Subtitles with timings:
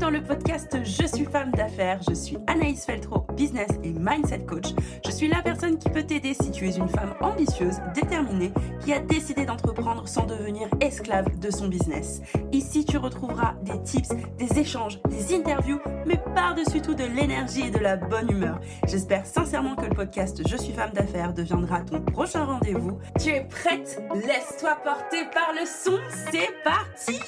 [0.00, 2.00] dans le podcast Je suis femme d'affaires.
[2.08, 4.68] Je suis Anaïs Feltro, business et mindset coach.
[5.04, 8.50] Je suis la personne qui peut t'aider si tu es une femme ambitieuse, déterminée,
[8.82, 12.22] qui a décidé d'entreprendre sans devenir esclave de son business.
[12.50, 17.70] Ici, tu retrouveras des tips, des échanges, des interviews, mais par-dessus tout de l'énergie et
[17.70, 18.58] de la bonne humeur.
[18.86, 22.98] J'espère sincèrement que le podcast Je suis femme d'affaires deviendra ton prochain rendez-vous.
[23.22, 24.02] Tu es prête?
[24.14, 25.98] Laisse-toi porter par le son.
[26.32, 27.20] C'est parti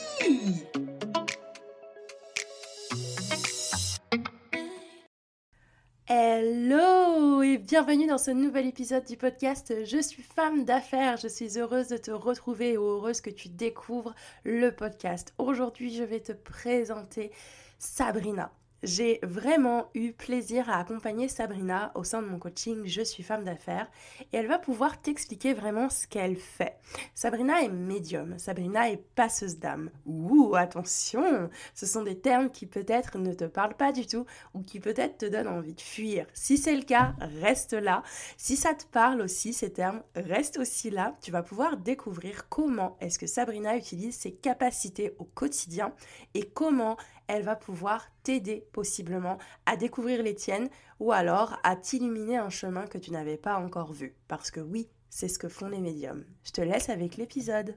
[6.15, 11.17] Hello et bienvenue dans ce nouvel épisode du podcast Je suis femme d'affaires.
[11.17, 15.33] Je suis heureuse de te retrouver et heureuse que tu découvres le podcast.
[15.39, 17.33] Aujourd'hui, je vais te présenter
[17.79, 18.53] Sabrina.
[18.83, 23.45] J'ai vraiment eu plaisir à accompagner Sabrina au sein de mon coaching Je suis femme
[23.45, 23.89] d'affaires
[24.33, 26.79] et elle va pouvoir t'expliquer vraiment ce qu'elle fait.
[27.15, 29.91] Sabrina est médium, Sabrina est passeuse d'âme.
[30.05, 34.63] Ouh, attention, ce sont des termes qui peut-être ne te parlent pas du tout ou
[34.63, 36.27] qui peut-être te donnent envie de fuir.
[36.35, 38.03] Si c'est le cas, reste là.
[38.37, 41.17] Si ça te parle aussi ces termes, reste aussi là.
[41.23, 45.93] Tu vas pouvoir découvrir comment est-ce que Sabrina utilise ses capacités au quotidien
[46.35, 46.97] et comment
[47.29, 50.69] elle va pouvoir t'aider possiblement à découvrir les tiennes
[51.01, 54.17] ou alors à t'illuminer un chemin que tu n'avais pas encore vu.
[54.29, 56.25] Parce que oui, c'est ce que font les médiums.
[56.45, 57.77] Je te laisse avec l'épisode.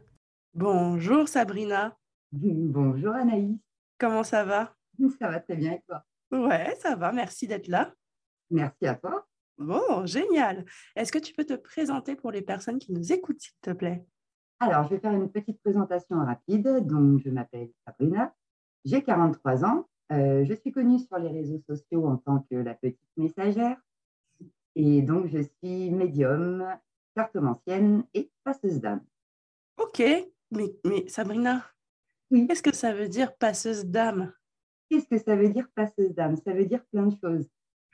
[0.53, 1.97] Bonjour Sabrina.
[2.31, 3.57] Bonjour Anaïs.
[3.97, 4.75] Comment ça va?
[5.19, 6.03] Ça va très bien et toi?
[6.31, 7.93] Ouais, ça va, merci d'être là.
[8.49, 9.27] Merci à toi.
[9.57, 10.65] Bon, génial.
[10.95, 14.05] Est-ce que tu peux te présenter pour les personnes qui nous écoutent, s'il te plaît?
[14.59, 16.85] Alors, je vais faire une petite présentation rapide.
[16.85, 18.33] Donc, je m'appelle Sabrina,
[18.85, 19.87] j'ai 43 ans.
[20.11, 23.77] Euh, je suis connue sur les réseaux sociaux en tant que la petite messagère.
[24.75, 26.65] Et donc, je suis médium,
[27.15, 29.01] cartomancienne et passeuse d'âme.
[29.77, 30.03] Ok,
[30.51, 31.63] mais, mais Sabrina,
[32.29, 32.47] oui.
[32.47, 34.31] qu'est-ce que ça veut dire passeuse d'âme?
[34.89, 36.37] Qu'est-ce que ça veut dire passeuse d'âme?
[36.37, 37.47] Ça veut dire plein de choses.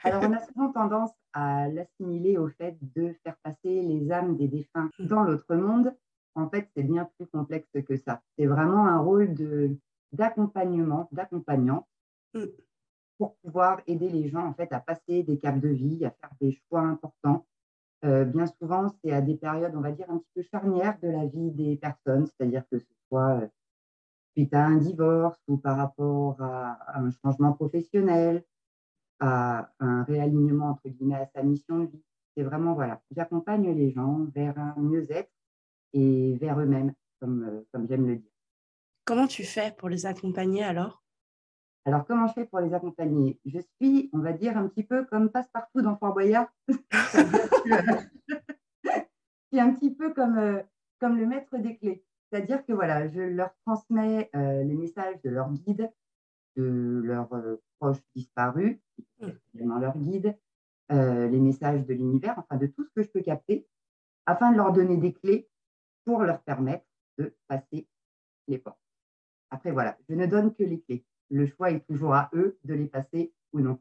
[0.03, 4.47] Alors, on a souvent tendance à l'assimiler au fait de faire passer les âmes des
[4.47, 5.95] défunts dans l'autre monde.
[6.35, 8.21] En fait, c'est bien plus complexe que ça.
[8.37, 9.77] C'est vraiment un rôle de
[10.11, 11.87] d'accompagnement, d'accompagnant
[12.33, 12.45] mm.
[13.17, 16.31] pour pouvoir aider les gens en fait à passer des caps de vie, à faire
[16.39, 17.45] des choix importants.
[18.03, 21.09] Euh, bien souvent, c'est à des périodes, on va dire, un petit peu charnières de
[21.09, 23.47] la vie des personnes, c'est-à-dire que ce soit euh,
[24.35, 28.43] suite à un divorce ou par rapport à, un changement professionnel,
[29.19, 32.03] à un réalignement entre guillemets à sa mission de vie.
[32.35, 35.31] C'est vraiment, voilà, j'accompagne les gens vers un mieux-être
[35.93, 38.30] et vers eux-mêmes, comme, euh, comme j'aime le dire.
[39.05, 41.03] Comment tu fais pour les accompagner alors?
[41.85, 43.39] Alors, comment je fais pour les accompagner?
[43.45, 46.47] Je suis, on va dire, un petit peu comme passe-partout dans Fort Boyard.
[46.67, 46.77] je
[49.51, 50.61] suis un petit peu comme, euh,
[50.99, 52.05] comme le maître des clés.
[52.29, 55.91] C'est-à-dire que voilà, je leur transmets euh, les messages de leur guide,
[56.55, 58.77] de leurs euh, proches disparus,
[59.55, 60.37] également leur guide,
[60.89, 63.65] les messages de l'univers, enfin de tout ce que je peux capter,
[64.25, 65.49] afin de leur donner des clés
[66.03, 66.85] pour leur permettre
[67.17, 67.87] de passer
[68.49, 68.90] les portes.
[69.51, 71.05] Après, voilà, je ne donne que les clés.
[71.29, 73.79] Le choix est toujours à eux de les passer ou non.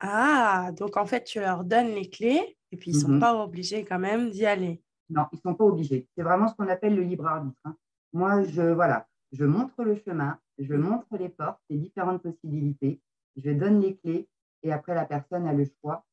[0.00, 3.20] Ah, donc en fait, tu leur donnes les clés et puis ils ne sont mhm.
[3.20, 4.82] pas obligés quand même d'y aller.
[5.08, 6.08] Non, ils ne sont pas obligés.
[6.16, 7.60] C'est vraiment ce qu'on appelle le libre arbitre.
[7.64, 7.76] Hein.
[8.12, 13.00] Moi, je, voilà, je montre le chemin, je montre les portes, les différentes possibilités,
[13.36, 14.28] je donne les clés
[14.62, 16.04] et après, la personne a le choix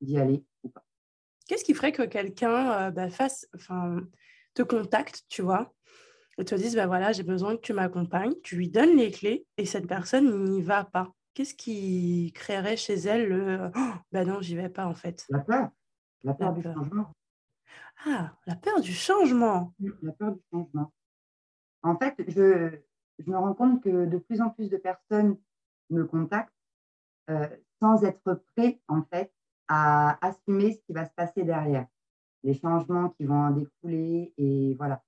[0.00, 0.84] d'y aller ou pas.
[1.46, 4.02] Qu'est-ce qui ferait que quelqu'un euh, bah, fasse, enfin,
[4.54, 5.72] te contacte, tu vois,
[6.38, 9.46] et te disent, bah voilà, j'ai besoin que tu m'accompagnes, tu lui donnes les clés
[9.56, 11.12] et cette personne n'y va pas.
[11.34, 15.40] Qu'est-ce qui créerait chez elle le oh, bah non, j'y vais pas en fait La
[15.40, 15.70] peur.
[16.24, 17.12] La peur du changement.
[18.06, 19.74] Ah, la peur du changement.
[20.02, 20.92] La peur du changement.
[21.82, 22.78] En fait, je,
[23.18, 25.36] je me rends compte que de plus en plus de personnes
[25.90, 26.52] me contactent
[27.30, 27.48] euh,
[27.80, 29.32] sans être prêts en fait
[29.68, 31.86] à assumer ce qui va se passer derrière,
[32.42, 35.02] les changements qui vont en découler et voilà.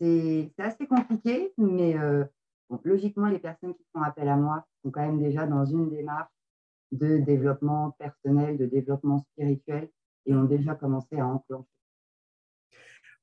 [0.00, 2.24] C'est assez compliqué, mais euh,
[2.84, 6.30] logiquement, les personnes qui font appel à moi sont quand même déjà dans une démarche
[6.92, 9.90] de développement personnel, de développement spirituel,
[10.26, 11.68] et ont déjà commencé à enclencher.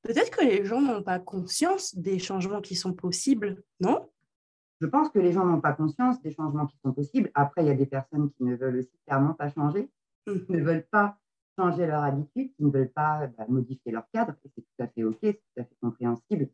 [0.02, 4.08] Peut-être que les gens n'ont pas conscience des changements qui sont possibles, non?
[4.80, 7.30] Je pense que les gens n'ont pas conscience des changements qui sont possibles.
[7.34, 9.90] Après, il y a des personnes qui ne veulent aussi clairement pas changer,
[10.26, 10.44] qui mmh.
[10.50, 11.18] ne veulent pas
[11.58, 15.04] changer leur habitude, qui ne veulent pas bah, modifier leur cadre, c'est tout à fait
[15.04, 16.50] OK, c'est tout à fait compréhensible.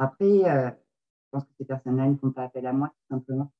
[0.00, 3.52] Après, euh, je pense que ces personnes-là ne font pas appel à moi, tout simplement.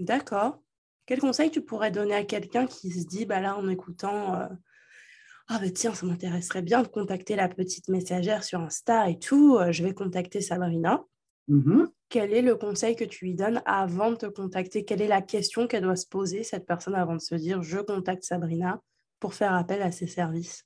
[0.00, 0.60] D'accord.
[1.06, 4.48] Quel conseil tu pourrais donner à quelqu'un qui se dit, bah là, en écoutant, euh,
[5.46, 9.58] ah bah tiens, ça m'intéresserait bien de contacter la petite messagère sur Insta et tout,
[9.58, 11.04] euh, je vais contacter Sabrina.
[11.48, 14.84] Mmh quel est le conseil que tu lui donnes avant de te contacter?
[14.84, 17.78] Quelle est la question qu'elle doit se poser, cette personne, avant de se dire je
[17.78, 18.80] contacte Sabrina
[19.18, 20.64] pour faire appel à ses services?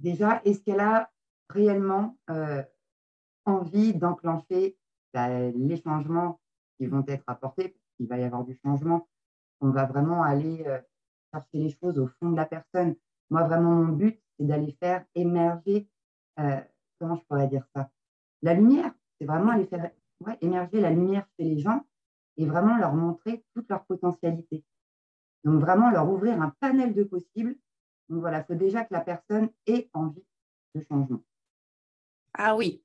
[0.00, 1.08] Déjà, est-ce qu'elle a
[1.50, 2.64] réellement euh,
[3.46, 4.76] envie d'enclencher
[5.14, 6.40] bah, les changements
[6.76, 9.08] qui vont être apportés Il va y avoir du changement.
[9.60, 10.78] On va vraiment aller euh,
[11.32, 12.94] chercher les choses au fond de la personne.
[13.30, 15.88] Moi, vraiment, mon but, c'est d'aller faire émerger,
[16.38, 16.60] euh,
[16.98, 17.90] comment je pourrais dire ça?
[18.42, 18.92] La lumière.
[19.18, 19.90] C'est vraiment aller faire
[20.42, 21.86] émerger la lumière chez les gens
[22.36, 24.62] et vraiment leur montrer toute leur potentialité.
[25.44, 27.56] Donc, vraiment leur ouvrir un panel de possibles.
[28.10, 30.24] Donc, voilà, il faut déjà que la personne ait envie
[30.74, 31.22] de changement.
[32.34, 32.82] Ah oui,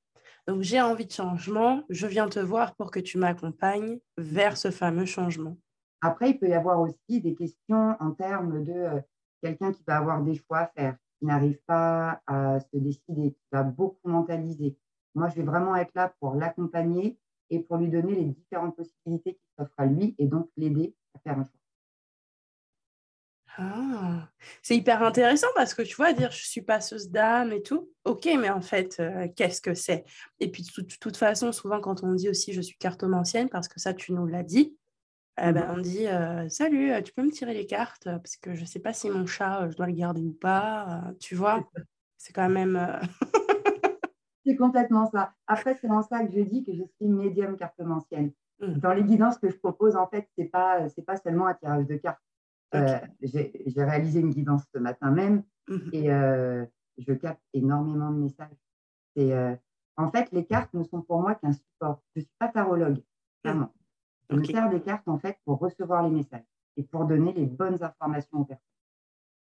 [0.47, 4.71] donc j'ai envie de changement, je viens te voir pour que tu m'accompagnes vers ce
[4.71, 5.57] fameux changement.
[6.01, 8.99] Après, il peut y avoir aussi des questions en termes de euh,
[9.43, 13.47] quelqu'un qui va avoir des choix à faire, qui n'arrive pas à se décider, qui
[13.51, 14.75] va beaucoup mentaliser.
[15.13, 17.19] Moi, je vais vraiment être là pour l'accompagner
[17.51, 21.19] et pour lui donner les différentes possibilités qui s'offrent à lui et donc l'aider à
[21.19, 21.60] faire un choix.
[23.57, 24.29] Ah,
[24.61, 28.29] c'est hyper intéressant parce que tu vois, dire je suis passeuse d'âme et tout, ok,
[28.39, 30.05] mais en fait, euh, qu'est-ce que c'est?
[30.39, 33.79] Et puis, de toute façon, souvent, quand on dit aussi je suis cartomancienne, parce que
[33.79, 34.77] ça, tu nous l'as dit,
[35.37, 35.71] eh ben, mmh.
[35.71, 38.65] on dit euh, Salut, euh, tu peux me tirer les cartes parce que je ne
[38.65, 41.03] sais pas si mon chat, je dois le garder ou pas.
[41.19, 41.69] tu vois,
[42.17, 42.99] c'est quand même.
[44.45, 45.33] c'est complètement ça.
[45.47, 48.31] Après, c'est en ça que je dis que je suis médium cartomancienne.
[48.59, 48.73] Mmh.
[48.75, 51.87] Dans les guidances que je propose, en fait, ce n'est pas, pas seulement un tirage
[51.87, 52.21] de cartes.
[52.73, 56.07] J'ai réalisé une guidance ce matin même mmh et
[56.97, 59.57] je capte énormément de messages.
[59.97, 62.01] en fait, les cartes ne sont pour moi qu'un support.
[62.15, 63.01] Je ne suis pas tarologue,
[63.43, 63.73] clairement.
[64.29, 66.45] Je me sers des cartes en fait pour recevoir les messages
[66.77, 68.65] et pour donner les bonnes informations aux personnes.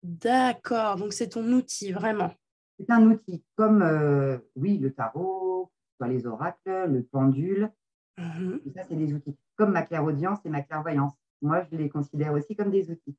[0.02, 2.32] D'accord, donc c'est ton outil vraiment.
[2.78, 5.72] C'est un outil comme, euh, oui, le tarot,
[6.06, 7.70] les oracles, le pendule.
[8.16, 9.36] Tout ça, c'est des outils.
[9.56, 11.14] Comme ma clairaudience et ma clairvoyance.
[11.42, 13.16] Moi, je les considère aussi comme des outils.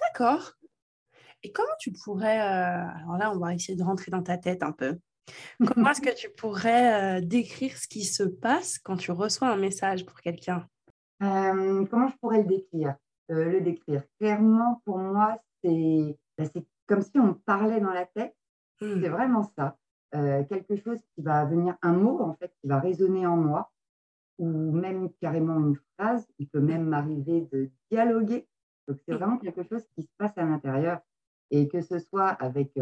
[0.00, 0.52] D'accord.
[1.42, 4.62] Et comment tu pourrais, euh, alors là, on va essayer de rentrer dans ta tête
[4.62, 4.98] un peu.
[5.66, 9.56] Comment est-ce que tu pourrais euh, décrire ce qui se passe quand tu reçois un
[9.56, 10.66] message pour quelqu'un?
[11.22, 12.96] Euh, Comment je pourrais le décrire?
[13.28, 16.44] Le décrire clairement, pour moi, c'est bah,
[16.86, 18.34] comme si on parlait dans la tête.
[18.80, 19.02] Mmh.
[19.02, 19.76] C'est vraiment ça.
[20.12, 23.70] quelque chose qui va venir, un mot en fait, qui va résonner en moi,
[24.38, 26.26] ou même carrément une phrase.
[26.38, 28.48] Il peut même m'arriver de dialoguer.
[28.86, 31.00] Donc, c'est vraiment quelque chose qui se passe à l'intérieur.
[31.50, 32.76] Et que ce soit avec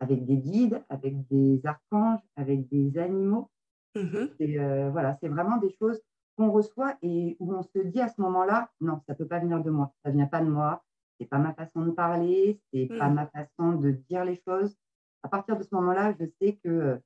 [0.00, 3.50] avec des guides, avec des archanges, avec des animaux.
[3.94, 6.00] Mmh c'est euh, voilà, c'est vraiment des choses
[6.36, 9.62] qu'on reçoit et où on se dit à ce moment-là, non, ça peut pas venir
[9.62, 10.84] de moi, ça vient pas de moi,
[11.18, 13.14] c'est pas ma façon de parler, c'est pas mmh.
[13.14, 14.76] ma façon de dire les choses.
[15.22, 17.00] À partir de ce moment-là, je sais que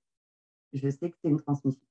[0.72, 1.86] je sais que c'est une transmission.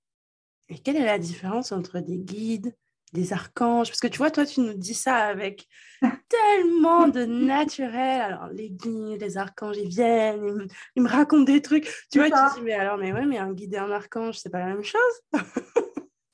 [0.70, 2.76] Et quelle est la différence entre des guides,
[3.14, 3.90] des archanges?
[3.90, 5.68] Parce que tu vois, toi, tu nous dis ça avec
[6.30, 8.22] tellement de naturel.
[8.22, 11.90] Alors, les guides, les archanges, ils viennent, ils me, racontent des trucs.
[12.12, 14.38] Tu vois, tu te dis, mais alors, mais ouais, mais un guide et un archange,
[14.38, 15.22] c'est pas la même chose?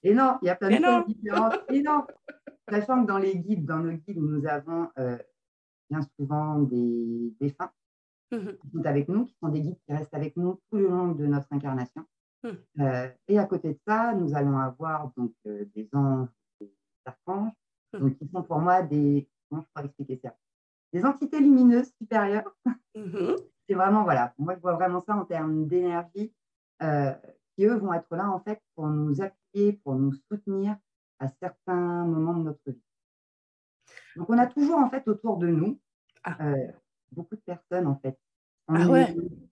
[0.03, 1.59] et non, il y a plein de choses différentes.
[1.71, 2.05] Et non,
[2.69, 5.17] sachant que dans les guides, dans nos guides, nous avons euh,
[5.89, 7.71] bien souvent des défunts
[8.31, 10.87] mmh qui sont avec nous, qui sont des guides qui restent avec nous tout le
[10.87, 12.06] long de notre incarnation.
[12.45, 12.81] Mmh.
[12.81, 16.30] Euh, et à côté de ça, nous allons avoir donc euh, des anges,
[16.61, 16.71] des
[17.06, 17.52] archanges,
[17.94, 17.99] mmh.
[17.99, 20.35] donc qui sont pour moi des comment je pourrais expliquer ça?
[20.94, 22.56] Des entités lumineuses supérieures.
[22.95, 23.35] Mmh
[23.68, 26.31] c'est vraiment, voilà, moi je vois vraiment ça en termes d'énergie,
[26.83, 27.14] euh,
[27.56, 30.78] qui eux vont être là en fait pour nous appuyer, pour nous soutenir
[31.18, 32.83] à certains moments de notre vie.
[34.18, 35.80] Donc on a toujours en fait autour de nous
[36.23, 36.37] ah.
[37.11, 38.19] beaucoup de personnes en fait.
[38.68, 39.07] On ah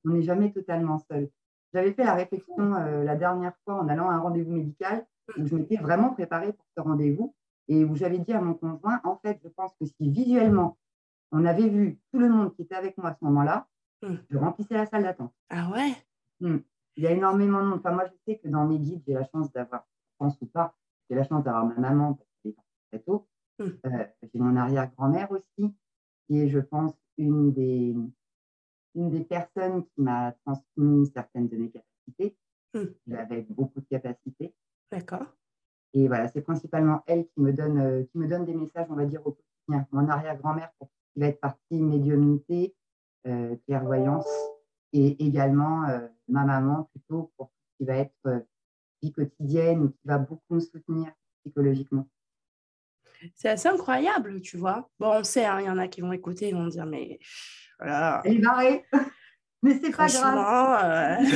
[0.06, 1.30] n'est jamais totalement seul.
[1.74, 5.06] J'avais fait la réflexion euh, la dernière fois en allant à un rendez-vous médical
[5.38, 7.34] où je m'étais vraiment préparée pour ce rendez-vous
[7.68, 10.78] et où j'avais dit à mon conjoint, en fait, je pense que si visuellement,
[11.32, 13.68] on avait vu tout le monde qui était avec moi à ce moment-là,
[14.02, 14.16] mmh.
[14.30, 15.34] je remplissais la salle d'attente.
[15.50, 15.94] Ah ouais?
[16.42, 16.58] Mmh.
[16.98, 17.80] Il y a énormément de monde.
[17.80, 20.46] Enfin, moi, je sais que dans mes guides, j'ai la chance d'avoir, je pense ou
[20.46, 20.76] pas,
[21.10, 22.56] j'ai la chance d'avoir ma maman, parce qu'elle est
[22.92, 23.28] très tôt.
[23.60, 23.64] Mmh.
[23.86, 25.74] Euh, j'ai mon arrière-grand-mère aussi,
[26.28, 27.96] qui est, je pense, une des,
[28.96, 32.38] une des personnes qui m'a transmis certaines de mes capacités.
[33.08, 34.54] J'avais beaucoup de capacités.
[34.92, 35.26] D'accord.
[35.94, 38.96] Et voilà, c'est principalement elle qui me donne, euh, qui me donne des messages, on
[38.96, 39.88] va dire, au quotidien.
[39.92, 42.76] Mon arrière-grand-mère, qui va être partie médiumnité,
[43.28, 44.28] euh, clairvoyance,
[44.92, 48.46] et également euh, ma maman, plutôt, pour qui va être
[49.02, 52.08] vie quotidienne, qui va beaucoup me soutenir psychologiquement.
[53.36, 54.90] C'est assez incroyable, tu vois.
[55.00, 57.20] Bon, on sait, hein, il y en a qui vont écouter et vont dire, mais
[57.80, 58.22] voilà.
[58.26, 58.86] Elle est barrée.
[59.62, 61.26] mais c'est pas grave.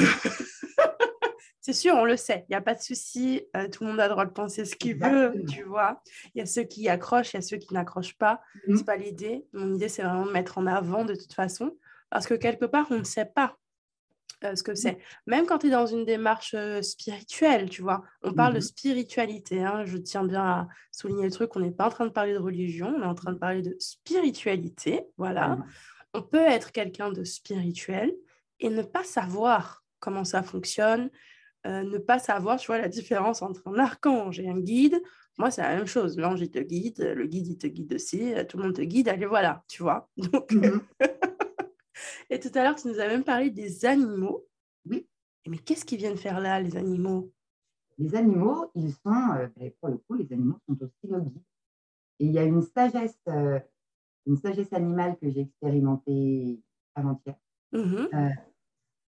[1.68, 4.00] C'est sûr, on le sait, il n'y a pas de souci, euh, tout le monde
[4.00, 6.02] a le droit de penser ce qu'il veut, tu vois.
[6.34, 8.40] Il y a ceux qui accrochent, il y a ceux qui n'accrochent pas.
[8.66, 9.46] Ce n'est pas l'idée.
[9.52, 11.76] Mon idée, c'est vraiment de mettre en avant de toute façon,
[12.10, 13.58] parce que quelque part, on ne sait pas
[14.46, 14.98] euh, ce que c'est.
[15.26, 18.02] Même quand tu es dans une démarche euh, spirituelle, tu vois.
[18.22, 21.72] On parle de mmh spiritualité, hein, je tiens bien à souligner le truc, on n'est
[21.72, 25.04] pas en train de parler de religion, on est en train de parler de spiritualité,
[25.18, 25.58] voilà.
[26.14, 28.14] On peut être quelqu'un de spirituel
[28.60, 31.10] et ne pas savoir comment ça fonctionne,
[31.66, 35.02] euh, ne pas savoir, tu vois, la différence entre un archange et un guide.
[35.38, 36.18] Moi, c'est la même chose.
[36.18, 38.82] L'ange, il te guide, le guide, il te guide aussi, euh, tout le monde te
[38.82, 40.10] guide, allez, voilà, tu vois.
[40.18, 40.52] Donc...
[40.52, 40.82] Mhm.
[42.30, 44.48] et tout à l'heure, tu nous as même parlé des animaux.
[44.90, 45.08] Oui.
[45.48, 47.32] Mais qu'est-ce qu'ils viennent faire là, les animaux?
[47.98, 51.42] Les animaux, ils sont, euh, ben, pour le coup, les animaux sont aussi nos guides.
[52.20, 53.18] Et il y a une sagesse,
[54.28, 56.62] une sagesse animale que j'ai expérimentée
[56.96, 57.36] avant-hier,
[57.72, 58.30] mmh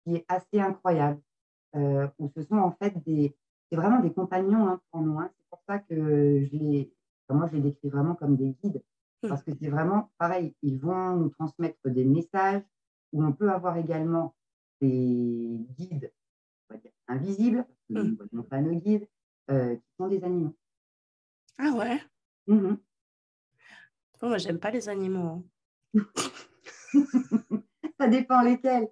[0.04, 1.20] qui est assez incroyable.
[1.76, 3.36] Euh, où ce sont en fait des,
[3.70, 5.18] c'est vraiment des compagnons hein, pour nous.
[5.18, 5.30] Hein.
[5.36, 6.90] C'est pour ça que je les,
[7.28, 8.82] moi je les décris vraiment comme des guides,
[9.22, 9.28] mmh.
[9.28, 10.54] parce que c'est vraiment pareil.
[10.62, 12.62] Ils vont nous transmettre des messages
[13.12, 14.34] où on peut avoir également
[14.80, 16.10] des guides
[16.70, 18.14] on va dire, invisibles, mmh.
[18.32, 19.06] non pas nos guides,
[19.50, 20.54] euh, qui sont des animaux.
[21.58, 22.00] Ah ouais?
[22.46, 22.76] Mmh
[24.26, 25.44] moi j'aime pas les animaux.
[25.94, 26.02] Hein.
[28.00, 28.88] ça dépend lesquels.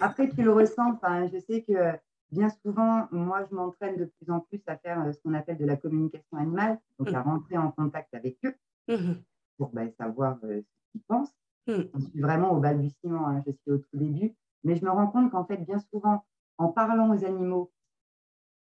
[0.00, 0.98] Après, tu le ressens.
[1.32, 1.98] je sais que
[2.32, 5.58] bien souvent, moi, je m'entraîne de plus en plus à faire euh, ce qu'on appelle
[5.58, 7.22] de la communication animale, donc à mmh.
[7.22, 8.54] rentrer en contact avec eux
[8.88, 9.12] mmh
[9.58, 11.34] pour ben, savoir euh, ce qu'ils pensent.
[11.68, 11.82] Mmh.
[11.94, 15.06] Je suis vraiment au balbutiement, hein, je suis au tout début, mais je me rends
[15.06, 16.24] compte qu'en fait, bien souvent,
[16.58, 17.70] en parlant aux animaux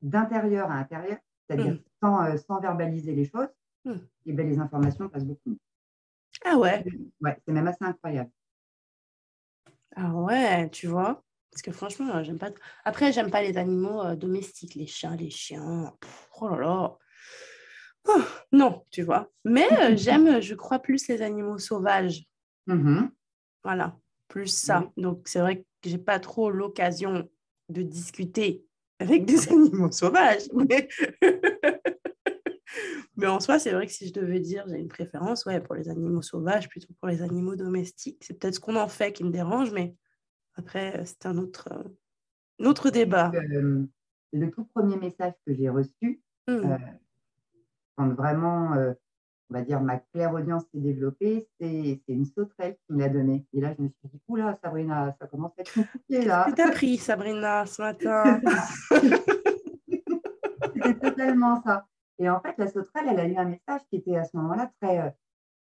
[0.00, 3.48] d'intérieur à intérieur, c'est-à-dire sans, euh, sans, verbaliser les choses,
[3.86, 3.92] et
[4.26, 5.58] eh ben, les informations passent beaucoup mieux.
[6.44, 6.84] Ah ouais?
[7.20, 8.30] Ouais, c'est même assez incroyable.
[9.96, 11.22] Ah ouais, tu vois?
[11.50, 12.50] Parce que franchement, j'aime pas.
[12.84, 15.92] Après, j'aime pas les animaux euh, domestiques, les chiens, les chiens.
[16.40, 16.98] oh là là.
[18.06, 19.30] Oh, non, tu vois.
[19.44, 22.24] Mais euh, j'aime, je crois, plus les animaux sauvages.
[22.66, 23.08] Mmh
[23.64, 24.90] voilà, plus ça.
[24.96, 27.28] Donc, c'est vrai que j'ai pas trop l'occasion
[27.68, 28.64] de discuter
[28.98, 30.48] avec des animaux sauvages.
[30.54, 30.88] Mais...
[33.18, 35.74] Mais en soi, c'est vrai que si je devais dire, j'ai une préférence ouais, pour
[35.74, 38.22] les animaux sauvages plutôt pour les animaux domestiques.
[38.24, 39.96] C'est peut-être ce qu'on en fait qui me dérange, mais
[40.54, 41.68] après, euh, c'est un autre,
[42.60, 43.32] un autre débat.
[43.34, 43.84] Euh,
[44.32, 46.52] le tout premier message que j'ai reçu, mmh.
[46.52, 46.78] euh,
[47.96, 48.70] quand vraiment,
[49.50, 53.44] on va dire, ma claire audience s'est développée, c'est une sauterelle qui me l'a donnée.
[53.52, 56.44] Et là, je me suis dit, oula, Sabrina, ça commence à être compliqué là.
[56.54, 58.40] Qu'est-ce que pris, Sabrina, ce matin?
[60.72, 61.84] C'était totalement ça.
[62.18, 64.72] Et en fait, la sauterelle, elle a eu un message qui était à ce moment-là
[64.80, 65.16] très,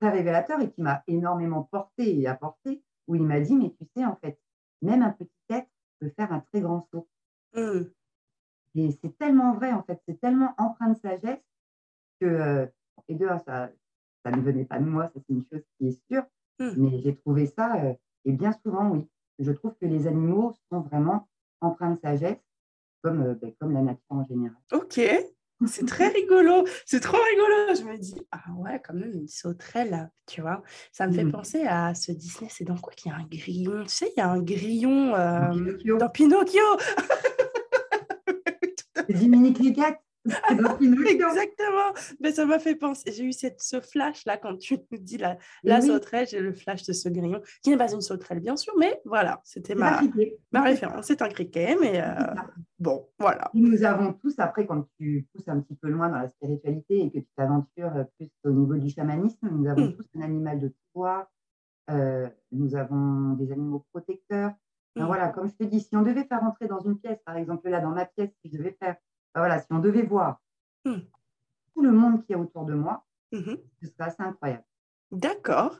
[0.00, 3.86] très révélateur et qui m'a énormément porté et apporté, où il m'a dit, mais tu
[3.96, 4.38] sais, en fait,
[4.82, 5.68] même un petit être
[6.00, 7.08] peut faire un très grand saut.
[7.54, 7.82] Mmh.
[8.74, 11.44] Et c'est tellement vrai, en fait, c'est tellement empreint de sagesse
[12.20, 12.68] que,
[13.08, 13.70] et deux, ça,
[14.24, 16.24] ça ne venait pas de moi, ça c'est une chose qui est sûre,
[16.58, 16.70] mmh.
[16.76, 17.76] mais j'ai trouvé ça,
[18.24, 19.08] et bien souvent, oui,
[19.38, 21.28] je trouve que les animaux sont vraiment
[21.60, 22.40] empreints de sagesse,
[23.02, 24.56] comme, ben, comme la nature en général.
[24.72, 25.00] Ok,
[25.66, 27.74] c'est très rigolo, c'est trop rigolo.
[27.74, 30.62] Je me dis, ah ouais, quand même, une sauterelle, tu vois.
[30.92, 31.32] Ça me fait mmh.
[31.32, 33.82] penser à ce Disney, c'est dans quoi qu'il y a un grillon?
[33.84, 36.62] Tu sais, il y a un grillon euh, dans Pinocchio.
[39.08, 39.98] Jiminy Cricket.
[40.24, 41.92] Exactement.
[42.20, 43.10] Mais ça m'a fait penser.
[43.12, 46.52] J'ai eu cette, ce flash là quand tu nous dis la, la sauterelle, j'ai le
[46.52, 50.00] flash de ce grillon, qui n'est pas une sauterelle bien sûr, mais voilà, c'était ma,
[50.52, 51.06] ma référence.
[51.06, 52.14] C'est un criquet, mais euh,
[52.82, 53.50] bon, voilà.
[53.54, 57.10] Nous avons tous, après, quand tu pousses un petit peu loin dans la spiritualité et
[57.10, 59.96] que tu t'aventures plus au niveau du chamanisme, nous avons hmm.
[59.96, 61.26] tous un animal de pouvoir,
[61.90, 64.52] euh, nous avons des animaux protecteurs.
[64.96, 65.04] Hmm.
[65.06, 67.68] Voilà, comme je te dis, si on devait faire entrer dans une pièce, par exemple
[67.68, 68.96] là, dans ma pièce, si je devais faire
[69.34, 70.42] voilà, si on devait voir
[70.84, 71.00] hmm.
[71.74, 73.38] tout le monde qui est autour de moi, ce
[73.86, 74.64] serait assez incroyable.
[75.10, 75.78] D'accord.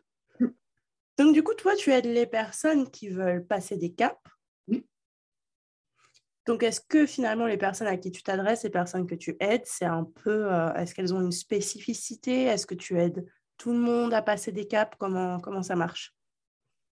[1.18, 4.18] Donc, du coup, toi, tu aides les personnes qui veulent passer des caps.
[6.46, 9.64] Donc, est-ce que finalement, les personnes à qui tu t'adresses, les personnes que tu aides,
[9.64, 10.52] c'est un peu.
[10.52, 12.44] Euh, est-ce qu'elles ont une spécificité?
[12.44, 13.24] Est-ce que tu aides
[13.58, 14.96] tout le monde à passer des caps?
[14.98, 16.14] Comment, comment ça marche?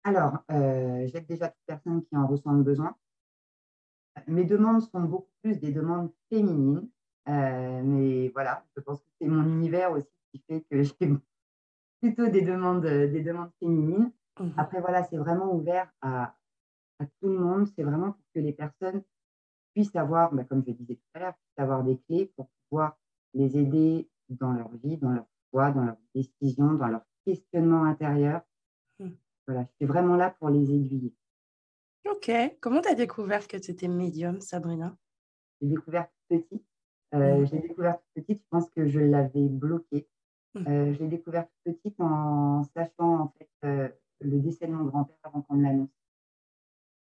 [0.03, 2.95] Alors, euh, j'aide déjà toute personne qui en ressent le besoin.
[4.27, 6.87] Mes demandes sont beaucoup plus des demandes féminines.
[7.27, 11.11] Euh, mais voilà, je pense que c'est mon univers aussi qui fait que j'ai
[12.01, 14.11] plutôt des demandes, des demandes féminines.
[14.39, 16.35] Mmh Après, voilà, c'est vraiment ouvert à,
[16.99, 17.67] tout le monde.
[17.75, 19.03] C'est vraiment pour que les personnes
[19.75, 22.97] puissent avoir, bah, comme je disais tout à l'heure, puissent avoir des clés pour pouvoir
[23.33, 28.41] les aider dans leur vie, dans leur choix, dans leurs décisions, dans leur questionnement intérieur.
[28.99, 29.09] Mmh.
[29.45, 31.13] Voilà, je suis vraiment là pour les aiguiller.
[32.09, 32.31] Ok.
[32.61, 34.95] Comment tu as découvert que tu étais médium, Sabrina?
[35.61, 36.63] J'ai découvert tout petit.
[37.13, 37.47] Euh, mmh.
[37.47, 40.07] J'ai découvert toute petite, je pense que je l'avais bloqué.
[40.53, 40.67] Mmh.
[40.67, 43.89] Euh, j'ai découvert toute petite en sachant en fait euh,
[44.21, 45.89] le décès de mon grand-père avant qu'on me l'annonce.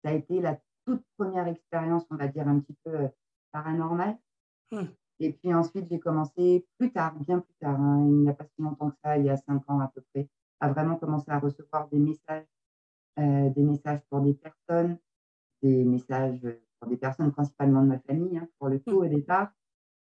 [0.03, 3.09] Ça a été la toute première expérience, on va dire un petit peu
[3.51, 4.17] paranormale.
[4.71, 4.83] Mmh.
[5.19, 8.45] Et puis ensuite, j'ai commencé plus tard, bien plus tard, hein, il n'y a pas
[8.45, 10.29] si longtemps que ça, il y a cinq ans à peu près,
[10.61, 12.45] à vraiment commencer à recevoir des messages,
[13.17, 14.97] des messages pour des personnes,
[15.61, 16.47] des messages
[16.79, 19.51] pour des personnes principalement de ma famille, hein, pour le coup au départ,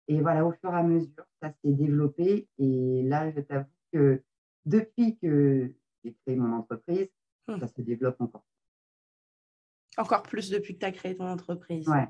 [0.07, 2.47] et voilà, au fur et à mesure, ça s'est développé.
[2.57, 4.21] Et là, je t'avoue que
[4.65, 5.73] depuis que
[6.03, 7.09] j'ai créé mon entreprise,
[7.47, 7.59] mmh.
[7.59, 8.45] ça se développe encore.
[9.97, 11.87] Encore plus depuis que tu as créé ton entreprise.
[11.87, 12.07] Ouais.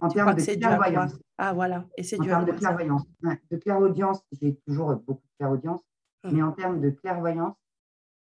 [0.00, 1.12] En termes de clairvoyance.
[1.38, 3.02] Ah voilà, et c'est En termes de clairvoyance.
[3.50, 5.80] De clairaudience, j'ai toujours beaucoup de clairaudience.
[6.24, 6.30] Mmh.
[6.32, 7.56] Mais en termes de clairvoyance,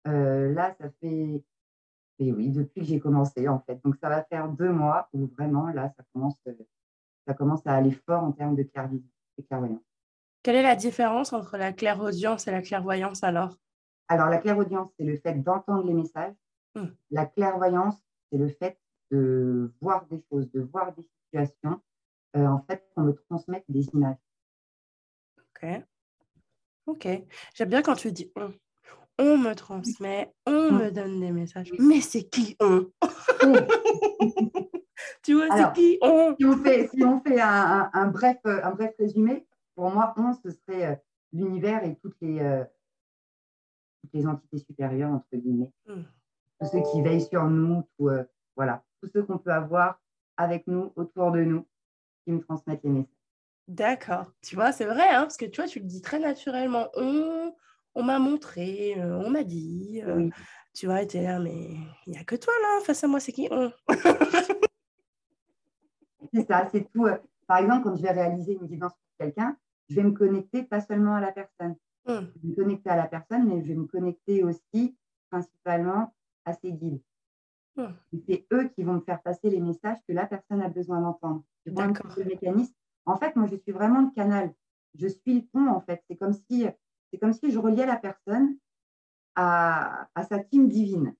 [0.06, 1.44] euh, là, ça fait.
[2.21, 3.80] Et oui, depuis que j'ai commencé, en fait.
[3.85, 6.52] Donc, ça va faire deux mois où vraiment, là, ça commence euh,
[7.26, 9.83] ça commence à aller fort en termes de clairvoyance.
[10.42, 13.56] Quelle est la différence entre la clairaudience et la clairvoyance alors?
[14.09, 16.35] Alors, la clairaudience, c'est le fait d'entendre les messages.
[16.75, 16.88] Hmm.
[17.11, 17.97] La clairvoyance,
[18.35, 18.76] c'est le fait
[19.12, 21.81] de voir des choses, de voir des situations.
[22.37, 24.17] Euh, en fait, qu'on me transmette des images.
[25.38, 25.69] Ok.
[26.87, 27.09] Ok.
[27.55, 28.53] J'aime bien quand tu dis on.
[29.17, 31.73] On me transmet, on me donne des messages.
[31.79, 32.91] Mais c'est qui on?
[35.23, 36.35] Tu vois, c'est qui on?
[36.38, 40.35] Si on fait, si on fait un, un, bref, un bref résumé, pour moi, on,
[40.35, 40.97] ce serait euh,
[41.33, 42.64] l'univers et toutes les, euh,
[44.03, 45.73] toutes les entités supérieures, entre guillemets.
[45.87, 46.03] Hmm.
[46.64, 48.25] Tous ceux qui veillent sur nous, tout, euh,
[48.56, 50.00] voilà, tous ceux qu'on peut avoir
[50.38, 51.66] avec nous, autour de nous,
[52.25, 53.11] qui me transmettent les messages.
[53.68, 54.33] D'accord.
[54.42, 56.88] Tu vois, c'est vrai, hein, parce que tu vois, tu le dis très naturellement.
[56.94, 57.52] On,
[57.94, 60.02] on m'a montré, on m'a dit.
[60.73, 63.21] Tu vois, tu es là, mais il n'y a que toi là, face à moi,
[63.21, 63.47] c'est qui?
[63.50, 63.71] On
[66.33, 67.07] C'est ça, c'est tout.
[67.07, 69.55] Euh, par exemple, quand je vais réaliser une guidance pour quelqu'un,
[69.90, 71.77] je vais me connecter pas seulement à la personne.
[72.07, 72.27] Hmm.
[72.35, 74.96] Je vais me connecter à la personne, mais je vais me connecter aussi
[75.31, 76.13] principalement
[76.44, 77.00] à ses guides.
[77.76, 77.92] Hmm.
[78.28, 81.42] C'est eux qui vont me faire passer les messages que la personne a besoin d'entendre.
[81.64, 82.74] Tu vois le mécanisme
[83.07, 84.54] En fait, moi, je suis vraiment le canal.
[84.94, 86.02] Je suis le pont, en fait.
[86.09, 86.66] C'est comme si,
[87.11, 88.57] c'est comme si je reliais la personne
[89.35, 91.14] à, à sa team divine.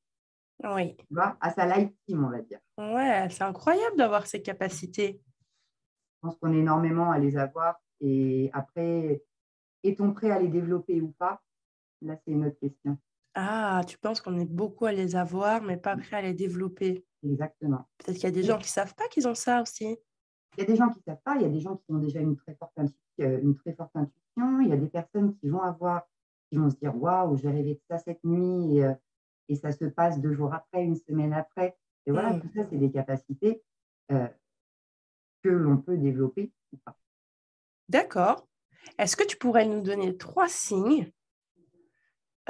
[0.62, 0.96] Oui.
[0.96, 2.60] Tu vois, à sa life team, on va dire.
[2.78, 5.20] Ouais, c'est incroyable d'avoir ces capacités.
[6.14, 7.80] Je pense qu'on est énormément à les avoir.
[8.00, 9.22] Et après,
[9.82, 11.42] est-on prêt à les développer ou pas?
[12.02, 12.96] Là, c'est une autre question.
[13.35, 17.05] Ah, tu penses qu'on est beaucoup à les avoir, mais pas prêt à les développer
[17.25, 17.88] Exactement.
[17.99, 19.97] Peut-être qu'il y a des gens qui ne savent pas qu'ils ont ça aussi.
[20.57, 21.92] Il y a des gens qui ne savent pas, il y a des gens qui
[21.92, 25.35] ont déjà une très forte, euh, une très forte intuition, il y a des personnes
[25.37, 26.07] qui vont avoir,
[26.51, 28.94] qui vont se dire Waouh, j'ai rêvé de ça cette nuit, et, euh,
[29.49, 31.77] et ça se passe deux jours après, une semaine après.
[32.07, 32.40] Et voilà, mmh.
[32.42, 33.62] tout ça, c'est des capacités
[34.12, 34.29] euh,
[35.42, 36.97] que l'on peut développer ou pas.
[37.88, 38.47] D'accord.
[38.99, 41.11] Est-ce que tu pourrais nous donner trois signes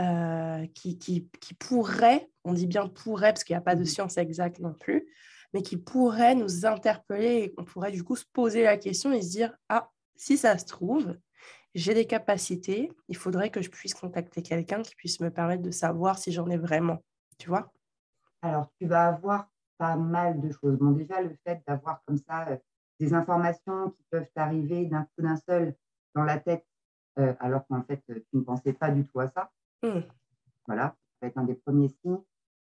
[0.01, 3.83] euh, qui, qui, qui, pourraient, on dit bien pourraient parce qu'il n'y a pas de
[3.83, 5.07] mmh science exacte non plus,
[5.53, 9.23] mais qui pourraient nous interpeller et qu'on pourrait du coup se poser la question et
[9.23, 11.17] se dire, ah, si ça se trouve,
[11.75, 15.71] j'ai des capacités, il faudrait que je puisse contacter quelqu'un qui puisse me permettre de
[15.71, 17.03] savoir si j'en ai vraiment,
[17.39, 17.73] tu vois?
[18.43, 20.77] Alors, tu vas avoir pas mal de choses.
[20.79, 22.57] Bon, déjà, le fait d'avoir comme ça euh,
[23.01, 25.75] des informations qui peuvent arriver d'un coup d'un seul
[26.15, 26.65] dans la tête,
[27.19, 29.51] euh, alors qu'en fait, tu ne pensais pas du tout à ça.
[30.67, 32.21] Voilà, ça va être un des premiers signes.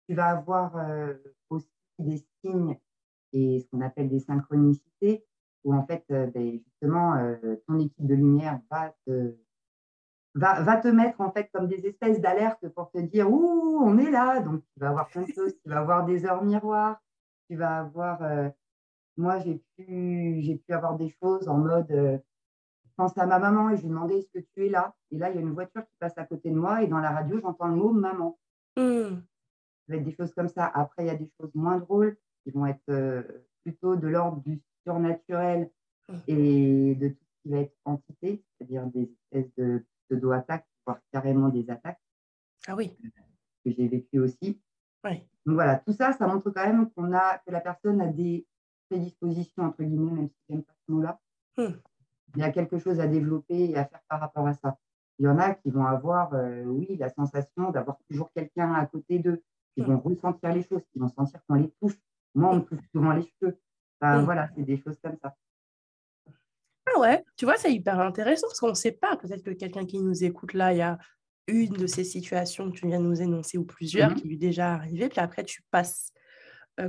[0.07, 1.13] Tu vas avoir euh,
[1.49, 2.77] aussi des signes
[3.31, 5.25] et ce qu'on appelle des synchronicités
[5.63, 11.31] où en fait, euh, ben, justement, euh, ton équipe de lumière va te, mettre en
[11.31, 14.41] fait comme des espèces d'alertes pour te dire ouh, on est là.
[14.41, 15.27] Donc, tu vas avoir plein de.
[15.31, 17.01] Tu vas avoir des heures miroirs.
[17.49, 18.19] Tu vas avoir.
[19.15, 22.21] Moi, j'ai pu, j'ai pu avoir des choses en mode.
[22.93, 24.93] Je pense à ma maman et je lui demandais est-ce que tu es là?
[25.10, 26.99] Et là, il y a une voiture qui passe à côté de moi et dans
[26.99, 28.38] la radio, j'entends le mot maman.
[28.77, 28.82] Mmh.
[28.84, 30.67] Ça va être des choses comme ça.
[30.67, 33.25] Après, il y a des choses moins drôles qui vont être
[33.63, 35.71] plutôt de l'ordre du surnaturel
[36.08, 36.13] mmh.
[36.27, 41.49] et de tout ce qui va être entité, c'est-à-dire des espèces de pseudo-attaques, voire carrément
[41.49, 41.99] des attaques.
[42.67, 42.95] Ah oui.
[43.65, 44.62] Que j'ai vécu aussi.
[45.03, 45.23] Oui.
[45.47, 48.45] Donc voilà, tout ça, ça montre quand même qu'on a, que la personne a des
[48.89, 51.19] prédispositions, entre guillemets, même si je n'aime pas ce mot-là.
[51.58, 51.73] Mmh.
[52.35, 54.77] Il y a quelque chose à développer et à faire par rapport à ça.
[55.19, 58.85] Il y en a qui vont avoir, euh, oui, la sensation d'avoir toujours quelqu'un à
[58.85, 59.41] côté d'eux.
[59.75, 59.87] Ils mmh.
[59.87, 61.95] vont ressentir les choses, ils vont sentir qu'on les touche.
[62.35, 63.57] Moi, on me touche souvent les cheveux.
[64.01, 65.33] Voilà, c'est des choses comme ça.
[66.85, 69.15] Ah ouais, tu vois, c'est hyper intéressant parce qu'on ne sait pas.
[69.15, 70.97] Peut-être que quelqu'un qui nous écoute là, il y a
[71.47, 74.35] une de ces situations que tu viens de nous énoncer ou plusieurs mmh qui lui
[74.35, 76.11] est déjà arrivé, puis après tu passes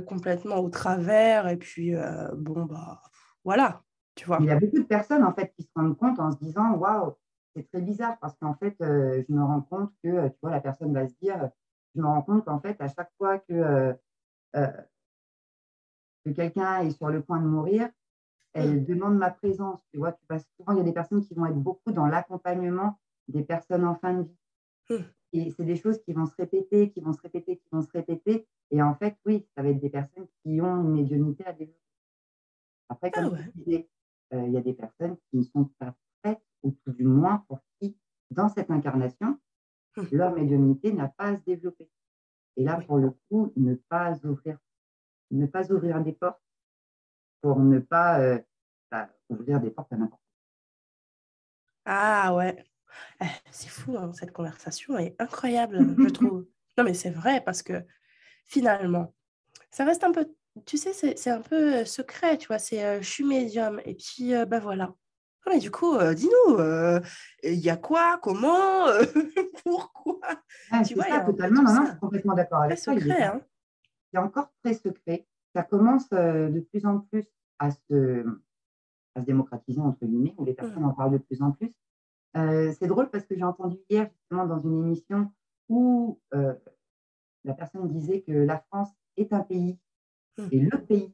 [0.05, 1.93] complètement au travers et puis
[2.37, 3.01] bon, bah
[3.43, 3.83] voilà,
[4.15, 4.37] tu vois.
[4.39, 6.73] Il y a beaucoup de personnes en fait qui se rendent compte en se disant
[6.75, 7.13] waouh,
[7.55, 10.51] c'est très bizarre parce qu'en fait, euh, je me rends compte que euh, tu vois
[10.51, 11.49] la personne va se dire,
[11.95, 13.95] je me rends compte qu'en fait à chaque fois que
[16.25, 17.89] que quelqu'un est sur le point de mourir,
[18.53, 18.85] elle mmh.
[18.85, 19.79] demande ma présence.
[19.91, 20.19] Tu vois, tu
[20.57, 23.95] souvent il y a des personnes qui vont être beaucoup dans l'accompagnement des personnes en
[23.95, 24.37] fin de vie.
[24.89, 25.03] Mmh.
[25.33, 27.91] Et c'est des choses qui vont se répéter, qui vont se répéter, qui vont se
[27.91, 28.47] répéter.
[28.71, 31.79] Et en fait, oui, ça va être des personnes qui ont une médiumnité à développer.
[32.87, 33.94] Après, comme ah tu disais, euh,
[34.31, 37.59] il y a des personnes qui ne sont pas prêtes, ou tout du moins pour
[37.79, 37.97] qui,
[38.31, 39.39] dans cette incarnation,
[39.97, 40.03] mmh.
[40.11, 41.89] leur médiumnité n'a pas à se développer.
[42.57, 44.57] Et là, pour le coup, ne pas ouvrir,
[45.31, 46.41] ne pas ouvrir des portes
[47.41, 48.39] pour ne pas euh,
[48.89, 50.21] bah, ouvrir des portes à n'importe
[51.85, 52.65] Ah ouais,
[53.21, 56.47] eh, c'est fou, hein, cette conversation est incroyable, je trouve.
[56.77, 57.85] Non, mais c'est vrai parce que
[58.47, 59.13] finalement,
[59.71, 60.27] ça reste un peu,
[60.65, 63.95] tu sais, c'est un peu euh, secret, tu vois, c'est euh, je suis médium et
[63.95, 64.93] puis ben voilà.
[65.47, 66.57] mais du coup, dis-nous,
[67.43, 68.85] il y a quoi, comment,
[69.63, 70.19] pourquoi?
[70.71, 72.93] Ah, Tu vois, ça, totalement, non, non, je suis complètement d'accord avec toi.
[72.93, 73.41] secret, hein.
[74.11, 75.27] C'est encore très secret.
[75.53, 77.25] Ça commence de plus en plus
[77.59, 78.25] à se,
[79.15, 80.85] à se démocratiser, entre guillemets, où les personnes mmh.
[80.85, 81.73] en parlent de plus en plus.
[82.35, 85.31] Euh, c'est drôle parce que j'ai entendu hier justement dans une émission
[85.69, 86.53] où euh,
[87.45, 89.79] la personne disait que la France est un pays
[90.37, 90.47] mmh.
[90.51, 91.13] et le pays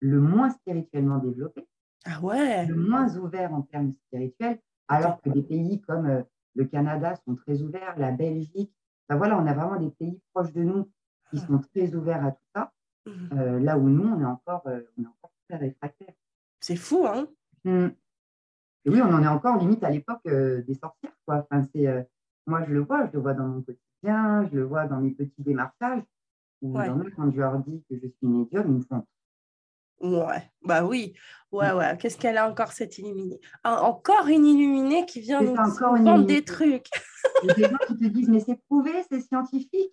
[0.00, 1.68] le moins spirituellement développé,
[2.06, 2.66] ah ouais.
[2.66, 6.22] le moins ouvert en termes spirituels, alors que des pays comme euh,
[6.54, 8.72] le Canada sont très ouverts, la Belgique,
[9.08, 10.84] ben voilà, on a vraiment des pays proches de nous
[11.30, 11.46] qui ah.
[11.46, 12.72] sont très ouverts à tout ça,
[13.06, 13.58] mmh.
[13.58, 16.14] là où nous, on est encore, on est encore très réfractaires.
[16.60, 17.28] C'est fou, hein
[17.64, 17.88] mmh
[18.86, 21.12] oui, on en est encore limite à l'époque euh, des sorcières.
[21.26, 21.46] Quoi.
[21.50, 22.02] Enfin, c'est, euh,
[22.46, 25.10] moi, je le vois, je le vois dans mon quotidien, je le vois dans mes
[25.10, 26.02] petits démarchages.
[26.62, 29.06] Où quand je leur dis que je suis médium, ils me font.
[30.00, 31.12] Ouais, bah oui,
[31.52, 31.96] ouais, ouais.
[31.98, 33.38] Qu'est-ce qu'elle a encore cette illuminée?
[33.64, 36.88] Encore une illuminée qui vient nous vendre des trucs.
[37.42, 39.92] Il y a des gens qui te disent, mais c'est prouvé, c'est scientifique.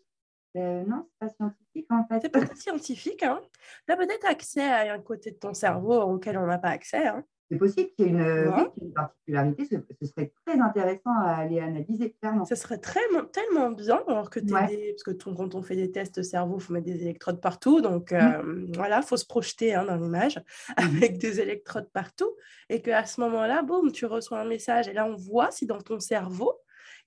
[0.55, 2.19] Euh, non, c'est pas scientifique en fait.
[2.21, 3.23] C'est pas scientifique.
[3.23, 3.41] Hein.
[3.85, 7.05] Tu as peut-être accès à un côté de ton cerveau auquel on n'a pas accès.
[7.05, 9.65] Hein c'est possible qu'il y ait une, particularité.
[9.65, 12.43] Ce, serait très intéressant à aller analyser clairement.
[12.43, 12.99] Ce serait très,
[13.31, 16.85] tellement bien, alors que parce que quand on fait des tests cerveau, il faut mettre
[16.85, 17.79] des électrodes partout.
[17.79, 18.15] Donc mmh.
[18.15, 22.35] euh, voilà, il faut se projeter hein, dans l'image mmh avec des électrodes partout.
[22.69, 24.87] Et qu'à ce moment-là, boum, tu reçois un message.
[24.87, 26.53] Et là, on voit si dans ton cerveau,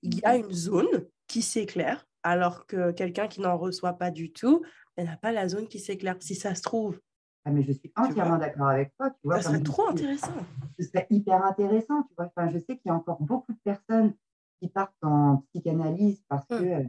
[0.01, 0.41] il y a mmh.
[0.41, 4.63] une zone qui s'éclaire, alors que quelqu'un qui n'en reçoit pas du tout,
[4.95, 6.15] elle n'a pas la zone qui s'éclaire.
[6.19, 6.99] Si ça se trouve,
[7.43, 9.09] ah, mais je suis entièrement d'accord avec toi.
[9.09, 10.33] Tu vois, ça serait trop intéressant.
[10.79, 12.03] Ce serait hyper intéressant.
[12.03, 12.31] Tu vois.
[12.35, 14.13] Enfin, je sais qu'il y a encore beaucoup de personnes
[14.59, 16.59] qui partent en psychanalyse parce mmh.
[16.59, 16.83] que,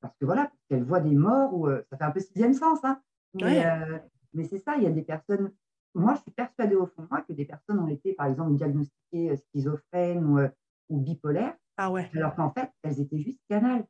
[0.00, 2.80] parce que voilà, qu'elles voient des morts ou euh, ça fait un peu sixième sens.
[2.82, 3.00] Hein.
[3.34, 3.98] Mais, euh,
[4.32, 5.52] mais c'est ça, il y a des personnes.
[5.94, 8.54] Moi, je suis persuadée au fond de moi que des personnes ont été, par exemple,
[8.56, 10.40] diagnostiquées euh, schizophrènes ou,
[10.88, 11.54] ou bipolaires.
[11.76, 12.10] Ah ouais.
[12.14, 13.86] Alors qu'en fait, elles étaient juste canales.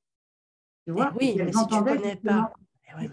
[0.87, 1.12] Tu vois?
[1.14, 2.53] eh Oui, mais si tu connais pas.
[3.01, 3.09] Eh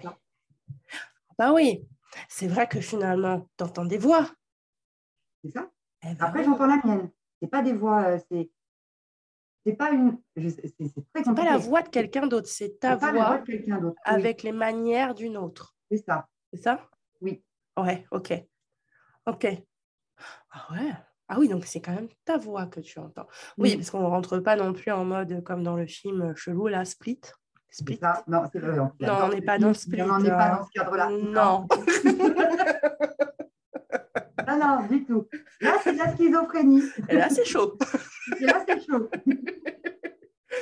[1.38, 1.88] bah oui,
[2.28, 4.30] c'est vrai que finalement, tu entends des voix.
[5.43, 5.69] C'est ça.
[6.04, 7.12] Eh ben Après, j'entends la mienne.
[7.41, 8.52] C'est pas des voix, euh, c'est
[9.65, 13.43] c'est pas une c'est pas la voix de quelqu'un d'autre, c'est ta voix,
[14.04, 15.76] avec les manières d'une autre.
[15.91, 16.28] C'est ça.
[16.52, 16.89] C'est ça?
[17.21, 17.43] Oui.
[17.78, 18.34] Ouais, ok.
[19.28, 19.47] Ok.
[20.52, 20.91] Ah ouais?
[21.28, 23.28] Ah oui, donc c'est quand même ta voix que tu entends.
[23.58, 26.67] Oui, parce qu'on ne rentre pas non plus en mode comme dans le film chelou,
[26.67, 27.21] là, Split.
[28.27, 28.75] Non, c'est vrai.
[28.75, 31.10] Non, on n'est pas dans ce On n'est pas dans ce cadre-là.
[31.10, 31.67] Non.
[34.47, 35.27] non, non, du tout.
[35.62, 36.84] Là, c'est de la schizophrénie.
[37.10, 37.77] Et là, c'est chaud.
[38.39, 39.10] Et là, c'est chaud.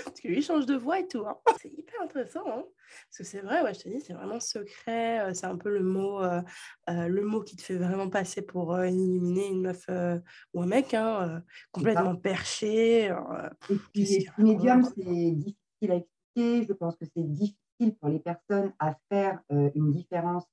[0.05, 1.25] Parce que lui, il change de voix et tout.
[1.25, 1.37] Hein.
[1.59, 2.43] C'est hyper intéressant.
[2.47, 2.63] Hein.
[3.07, 5.21] Parce que c'est vrai, ouais, je te dis, c'est vraiment secret.
[5.21, 6.41] Euh, c'est un peu le mot, euh,
[6.89, 9.89] euh, le mot qui te fait vraiment passer pour euh, illuminer une meuf
[10.53, 11.41] ou un mec hein,
[11.71, 13.05] complètement perché.
[13.05, 15.99] et puis, médium, c'est difficile à
[16.39, 20.45] je pense que c'est difficile pour les personnes à faire euh, une différence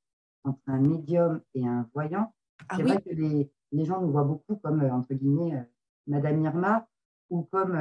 [0.44, 2.32] entre un médium et un voyant.
[2.68, 5.62] Ah c'est vrai que les, les, gens nous voient beaucoup comme, euh, entre guillemets, euh,
[6.06, 6.88] Madame Irma
[7.30, 7.76] ou comme,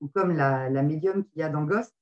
[0.00, 1.94] ou comme la, la médium qu'il y a dans Ghost.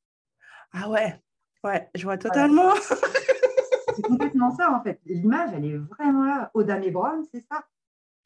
[0.72, 1.20] Ah ouais,
[1.62, 2.72] ouais, je vois totalement.
[3.94, 5.00] c'est complètement ça, en fait.
[5.04, 6.50] L'image, elle est vraiment là.
[6.54, 7.64] Oda et Brown, c'est ça.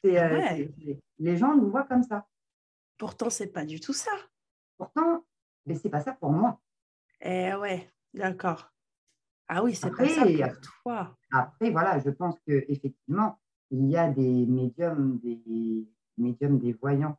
[0.05, 0.55] Ah
[1.19, 2.25] les gens nous voient comme ça.
[2.97, 4.11] Pourtant, c'est pas du tout ça.
[4.77, 5.23] Pourtant,
[5.67, 6.59] mais c'est pas ça pour moi.
[7.21, 8.71] Eh ouais, d'accord.
[9.47, 11.17] Ah oui, c'est pas ça pour toi.
[11.31, 13.39] Après, voilà, je pense qu'effectivement,
[13.71, 17.17] il y a des médiums, des médiums, des voyants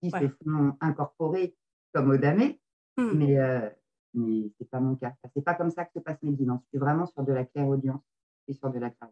[0.00, 1.56] qui se font incorporer
[1.92, 2.60] comme Odamé,
[2.96, 3.12] mmh.
[3.14, 3.68] mais, euh,
[4.14, 5.14] mais ce n'est pas mon cas.
[5.24, 6.62] Ce n'est pas comme ça que se passe mes guidances.
[6.64, 8.02] Je suis vraiment sur de la claire audience
[8.48, 9.10] et sur de la claire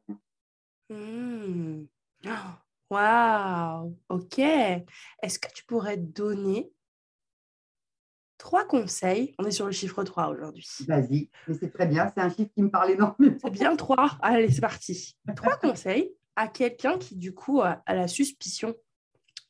[0.90, 1.84] mmh.
[2.90, 4.38] Waouh, ok.
[4.38, 6.70] Est-ce que tu pourrais donner
[8.42, 10.68] trois conseils On est sur le chiffre 3 aujourd'hui.
[10.88, 13.36] Vas-y, mais c'est très bien, c'est un chiffre qui me parle énormément.
[13.40, 14.18] C'est bien 3.
[14.20, 15.16] Allez, c'est parti.
[15.36, 18.74] Trois conseils à quelqu'un qui, du coup, a, la suspicion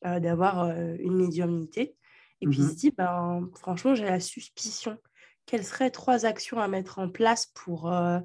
[0.04, 1.96] euh, d'avoir euh, une médiumnité
[2.42, 2.76] et puis il se mhm.
[2.76, 4.98] dit, ben, franchement, j'ai la suspicion.
[5.46, 8.20] Quelles seraient trois actions à mettre en place pour euh,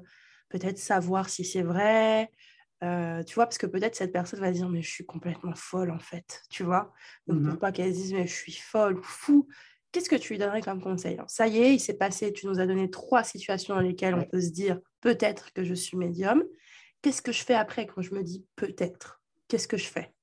[0.50, 2.30] peut-être savoir si c'est vrai
[2.82, 5.98] Tu vois, parce que peut-être cette personne va dire, mais je suis complètement folle en
[5.98, 6.92] fait, tu vois.
[7.26, 7.58] Donc, pour mhm.
[7.58, 9.48] pas qu'elle dise, mais je suis folle ou fou,
[9.98, 11.20] qu'est-ce que tu lui donnerais comme conseil?
[11.26, 14.22] Ça y est, il s'est passé, tu nous as donné trois situations dans lesquelles on
[14.22, 16.44] peut se dire, peut-être que je suis médium.
[17.02, 19.20] Qu'est-ce que je fais après quand je me dis peut-être?
[19.48, 20.14] Qu'est-ce que je fais?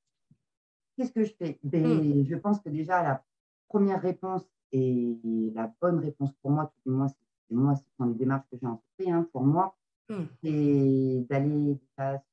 [0.96, 1.60] Qu'est-ce que je fais?
[1.62, 2.26] Ben, hmm.
[2.26, 3.22] Je pense que déjà, la
[3.68, 5.18] première réponse et
[5.54, 8.58] la bonne réponse pour moi, tout du moins, c'est moi, ce sont les démarches que
[8.62, 9.76] j'ai entreprises hein, pour moi,
[10.08, 10.24] hmm.
[10.42, 11.78] c'est d'aller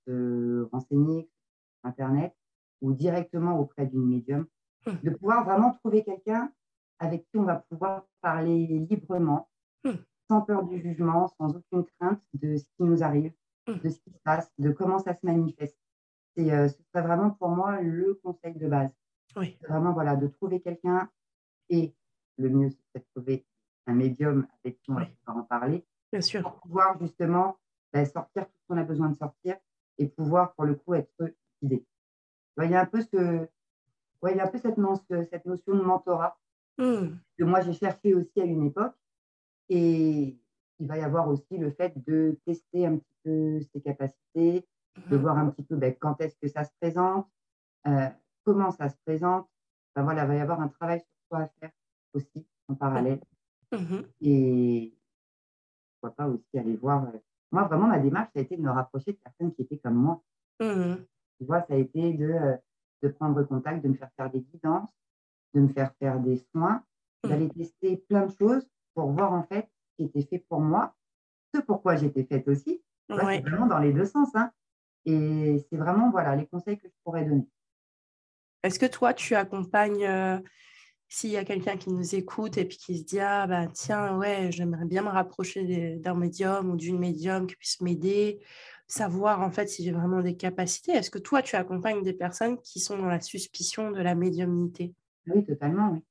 [0.06, 1.28] se renseigner
[1.80, 2.36] sur Internet
[2.80, 4.46] ou directement auprès d'une médium,
[4.86, 4.92] hmm.
[5.02, 6.52] de pouvoir vraiment trouver quelqu'un
[7.02, 9.50] avec qui on va pouvoir parler librement,
[10.28, 13.32] sans peur du jugement, sans aucune crainte de ce qui nous arrive,
[13.66, 15.76] de ce qui se passe, de comment ça se manifeste.
[16.38, 18.90] Euh, ce serait vraiment pour moi le conseil de base.
[19.36, 19.58] Oui.
[19.68, 21.10] Vraiment, voilà, de trouver quelqu'un
[21.68, 21.92] et
[22.38, 23.44] le mieux, c'est de trouver
[23.86, 25.84] un médium avec qui on va pouvoir en parler.
[26.12, 26.42] Bien sûr.
[26.42, 27.56] Pour pouvoir justement
[27.92, 29.56] ben, sortir tout ce qu'on a besoin de sortir
[29.98, 31.84] et pouvoir, pour le coup, être guidé.
[32.62, 33.48] Il y a un peu, ce,
[34.30, 34.78] il y a un peu cette,
[35.30, 36.38] cette notion de mentorat
[36.78, 37.08] mmh.
[37.38, 38.94] que moi, j'ai cherché aussi à une époque.
[39.68, 40.38] Et
[40.78, 44.66] il va y avoir aussi le fait de tester un petit peu ses capacités,
[45.08, 45.20] de mmh.
[45.20, 47.28] voir un petit peu ben, quand est-ce que ça se présente,
[47.86, 48.08] euh,
[48.44, 49.48] comment ça se présente.
[49.94, 51.70] Ben, voilà, il va y avoir un travail sur soi à faire
[52.14, 53.20] aussi en parallèle.
[53.72, 54.94] Mmh Et
[56.00, 57.04] pourquoi pas aussi aller voir.
[57.06, 57.18] Euh,
[57.50, 59.94] moi, vraiment, ma démarche, ça a été de me rapprocher de personnes qui étaient comme
[59.94, 60.22] moi.
[60.60, 60.96] Mmh
[61.38, 62.56] tu vois, ça a été de, euh,
[63.02, 64.88] de prendre contact, de me faire faire des guidances,
[65.54, 66.82] de me faire faire des soins,
[67.24, 70.94] d'aller tester plein de choses pour voir en fait ce qui était fait pour moi,
[71.54, 72.82] ce pourquoi j'étais faite aussi.
[73.08, 74.28] C'est vraiment dans les deux sens.
[74.34, 74.50] Hein.
[75.04, 77.46] Et c'est vraiment voilà, les conseils que je pourrais donner.
[78.62, 80.38] Est-ce que toi, tu accompagnes, euh,
[81.08, 84.16] s'il y a quelqu'un qui nous écoute et puis qui se dit Ah, bah, tiens,
[84.18, 88.40] ouais, j'aimerais bien me rapprocher d'un médium ou d'une médium qui puisse m'aider,
[88.86, 90.92] savoir en fait si j'ai vraiment des capacités.
[90.92, 94.94] Est-ce que toi, tu accompagnes des personnes qui sont dans la suspicion de la médiumnité?
[95.26, 96.04] Oui, totalement, oui.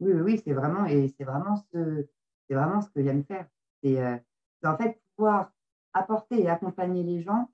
[0.00, 2.06] Oui, oui, c'est vraiment, et c'est vraiment ce,
[2.48, 3.46] c'est vraiment ce que j'aime faire.
[3.82, 4.16] C'est euh,
[4.64, 5.52] en fait pouvoir
[5.92, 7.50] apporter et accompagner les gens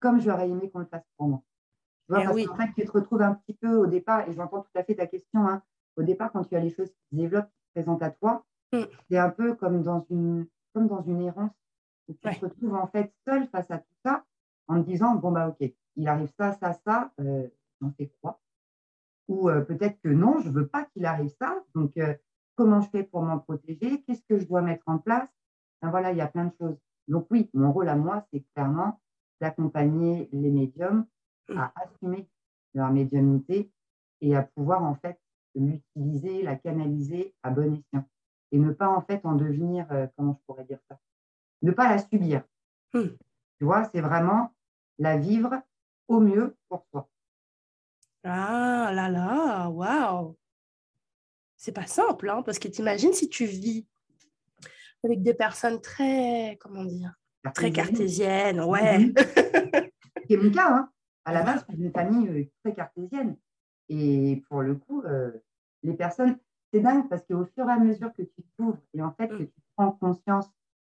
[0.00, 1.42] comme j'aurais aimé qu'on le fasse pour moi.
[2.06, 4.32] Tu vois, eh parce qu'en fait, tu te retrouves un petit peu au départ, et
[4.32, 5.62] j'entends tout à fait ta question, hein,
[5.96, 8.46] au départ, quand tu as les choses qui se développent, qui se présentent à toi,
[8.72, 8.82] mm.
[9.10, 11.52] c'est un peu comme dans une, comme dans une errance,
[12.08, 14.24] où tu te retrouves en fait seul face à tout ça,
[14.68, 17.48] en te disant, bon, bah ok, il arrive ça, ça, ça, euh,
[17.80, 18.40] j'en fais quoi?
[19.28, 22.14] Ou euh, peut-être que non, je ne veux pas qu'il arrive ça, donc euh,
[22.56, 24.02] comment je fais pour m'en protéger?
[24.02, 25.28] Qu'est-ce que je dois mettre en place?
[25.82, 26.76] Ben, Voilà, il y a plein de choses.
[27.06, 29.00] Donc oui, mon rôle à moi, c'est clairement
[29.40, 31.06] d'accompagner les médiums
[31.50, 31.70] à mmh.
[31.76, 32.28] assumer
[32.74, 33.70] leur médiumnité
[34.20, 35.18] et à pouvoir en fait
[35.54, 38.04] l'utiliser, la canaliser à bon escient
[38.52, 40.98] et ne pas en fait en devenir, euh, comment je pourrais dire ça,
[41.62, 42.42] ne pas la subir.
[42.94, 43.08] Mmh.
[43.58, 44.52] Tu vois, c'est vraiment
[44.98, 45.62] la vivre
[46.08, 47.08] au mieux pour soi.
[48.24, 50.36] Ah là là, waouh
[51.56, 53.86] C'est pas simple, hein, parce que t'imagines si tu vis
[55.04, 57.14] avec des personnes très, comment dire,
[57.54, 58.98] Très cartésienne, ouais.
[58.98, 59.14] Mhm.
[60.28, 60.70] C'est mon cas.
[60.70, 60.90] Hein.
[61.24, 63.36] À la base, suis une famille euh, très cartésienne.
[63.88, 65.30] Et pour le coup, euh,
[65.82, 66.38] les personnes,
[66.72, 69.42] c'est dingue parce qu'au fur et à mesure que tu t'ouvres et en fait que
[69.42, 69.46] mm.
[69.46, 70.46] tu prends conscience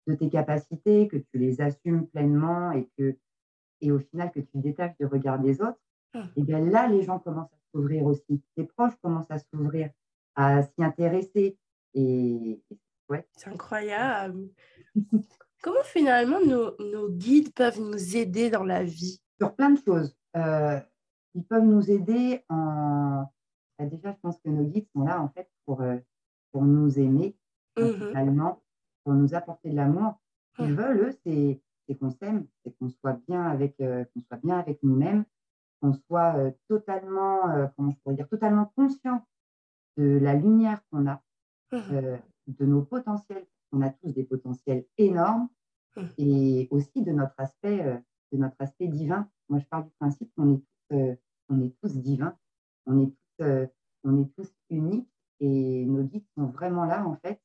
[0.06, 3.16] de tes capacités, que tu les assumes pleinement et que
[3.80, 5.78] et au final que tu détaches du regard des autres.
[6.36, 8.42] Et bien là, les gens commencent à s'ouvrir aussi.
[8.56, 9.90] Tes proches commencent à s'ouvrir,
[10.34, 11.58] à s'y intéresser.
[11.94, 12.62] Et,
[13.08, 13.26] ouais.
[13.36, 14.48] C'est incroyable.
[15.62, 19.20] Comment finalement nos, guides peuvent nous aider dans la vie?
[19.40, 20.16] Sur plein de choses.
[20.36, 20.80] Euh,
[21.34, 23.24] ils peuvent nous aider en...
[23.78, 25.96] Bah, déjà, je pense que nos guides sont là en fait pour, euh,
[26.52, 27.36] pour nous aimer,
[27.76, 28.52] mmh
[29.04, 30.20] pour nous apporter de l'amour.
[30.50, 30.76] Ce qu'ils mmh.
[30.76, 34.82] veulent, eux, c'est qu'on s'aime, c'est qu'on soit bien avec, euh, qu'on soit bien avec
[34.82, 35.24] nous-mêmes,
[35.80, 39.24] qu'on soit totalement, comment je pourrais dire, totalement conscient
[39.96, 41.22] de la lumière qu'on a,
[41.72, 45.48] mmh de nos potentiels on a tous des potentiels énormes
[45.96, 46.02] mmh.
[46.18, 49.28] et aussi de notre aspect, de notre aspect divin.
[49.48, 51.16] Moi, je pars du principe qu'on est tous,
[51.48, 52.36] on est tous divins,
[52.86, 53.68] on est tous,
[54.04, 55.10] on est tous uniques
[55.40, 57.40] et nos guides sont vraiment là en fait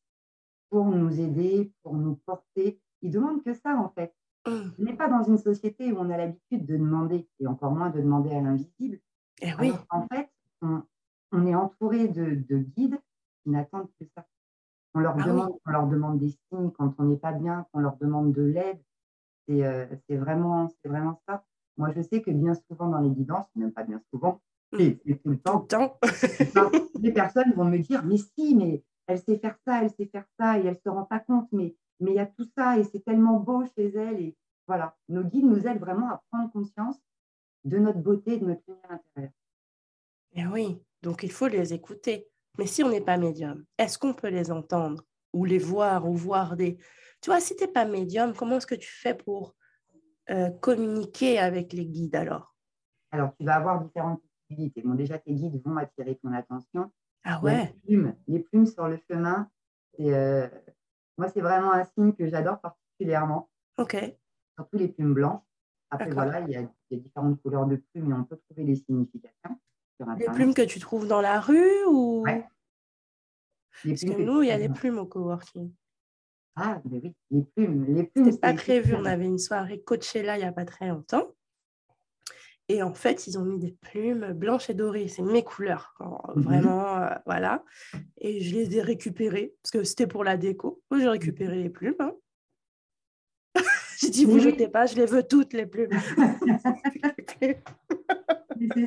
[0.70, 2.80] pour nous aider, pour nous porter.
[3.02, 4.14] Ils demandent que ça en fait.
[4.46, 4.72] Mmh.
[4.78, 7.90] Ce n'est pas dans une société où on a l'habitude de demander, et encore moins
[7.90, 9.00] de demander à l'invisible.
[9.42, 9.72] Eh oui.
[9.90, 10.30] en fait,
[10.62, 13.00] on, est entouré de, guides
[13.44, 14.26] qui n'attendent que ça.
[14.94, 17.80] On leur, ah demande, on leur demande des signes quand on n'est pas bien, qu'on
[17.80, 18.80] leur demande de l'aide.
[19.48, 21.44] C'est euh, vraiment, vraiment ça.
[21.78, 24.78] Moi, je sais que bien souvent dans les guidances, même pas bien souvent, mmh.
[24.78, 25.68] mais tout le temps,
[27.02, 30.26] les personnes vont me dire Mais si, mais elle sait faire ça, elle sait faire
[30.40, 32.78] ça, et elle ne se rend pas compte, mais mais il y a tout ça,
[32.78, 34.20] et c'est tellement beau chez elle.
[34.20, 36.98] Et voilà, nos guides nous aident vraiment à prendre conscience
[37.64, 39.32] de notre beauté, de notre lumière intérieure.
[40.36, 42.28] Et eh oui, donc il faut les écouter.
[42.58, 46.16] Mais si on n'est pas médium, est-ce qu'on peut les entendre ou les voir ou
[46.16, 46.78] voir des...
[47.22, 49.56] Tu vois, si tu n'es pas médium, comment est-ce que tu fais pour
[50.30, 52.56] euh, communiquer avec les guides alors?
[53.12, 54.82] Alors, tu vas avoir différentes possibilités.
[54.82, 56.92] Bon, déjà, tes guides vont attirer ton attention.
[57.24, 57.66] Ah ouais?
[57.66, 59.50] Les plumes, les plumes sur le chemin,
[60.00, 60.50] euh,
[61.18, 63.50] moi, c'est vraiment un signe que j'adore particulièrement.
[63.78, 63.98] Ok.
[64.58, 65.42] Surtout les plumes blanches.
[65.90, 69.60] Après, voilà, il y, a, différentes couleurs de plumes et on peut trouver des significations.
[70.18, 74.58] Les plumes que tu trouves dans la rue ou Parce que nous, il y a
[74.58, 75.72] des plumes au coworking.
[76.56, 77.86] Ah, mais oui, les plumes.
[77.96, 78.96] Les plumes C'était pas prévu.
[78.96, 81.33] On avait une soirée Coachella il n'y a pas très longtemps.
[82.74, 85.08] Et en fait, ils ont mis des plumes blanches et dorées.
[85.08, 85.94] C'est mes couleurs.
[86.36, 86.42] Mhm.
[86.42, 87.64] Vraiment, euh, voilà.
[88.18, 90.82] Et je les ai récupérées parce que c'était pour la déco.
[90.92, 91.94] J'ai récupéré les plumes.
[92.00, 92.14] Hein.
[94.00, 95.92] j'ai dit, vous jetez pas, je les veux toutes, les plumes.
[97.40, 97.62] c'est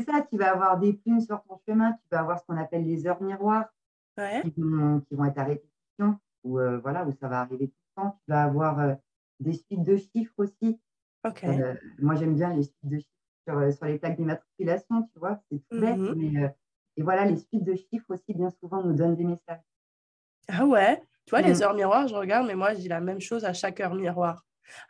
[0.04, 2.84] ça, tu vas avoir des plumes sur ton chemin, tu vas avoir ce qu'on appelle
[2.84, 3.72] les heures miroirs
[4.16, 8.18] qui, vont, être à répétition, ou euh, voilà, où ça va arriver tout le temps.
[8.24, 8.94] Tu vas avoir euh,
[9.38, 10.80] des suites de chiffres aussi.
[11.44, 13.15] Euh, moi, j'aime bien les suites de chiffres
[13.46, 16.54] sur, les plaques d'immatriculation, tu vois, c'est tout bête, mmh mais
[16.96, 19.60] et voilà, les suites de chiffres aussi, bien souvent, nous donnent des messages.
[20.48, 21.62] Ah ouais, tu vois, les mmh.
[21.62, 24.44] heures miroirs, je regarde, mais moi, je dis la même chose à chaque heure miroir.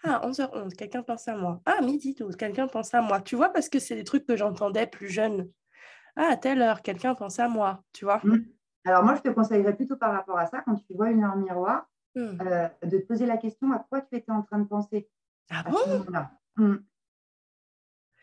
[0.04, 1.60] Ah, 11h11, quelqu'un pense à moi.
[1.66, 3.20] Ah, midi 12, quelqu'un pense à moi.
[3.20, 5.50] Tu vois, parce que c'est des trucs que j'entendais plus jeune.
[6.14, 7.82] Ah, à telle heure, quelqu'un pense à moi.
[7.92, 8.44] Tu vois mmh.
[8.84, 11.36] Alors, moi, je te conseillerais plutôt par rapport à ça, quand tu vois une heure
[11.36, 12.20] miroir, mmh.
[12.42, 15.08] euh, de te poser la question à quoi tu étais en train de penser?
[15.50, 15.78] Ah bon?
[16.56, 16.76] mmh.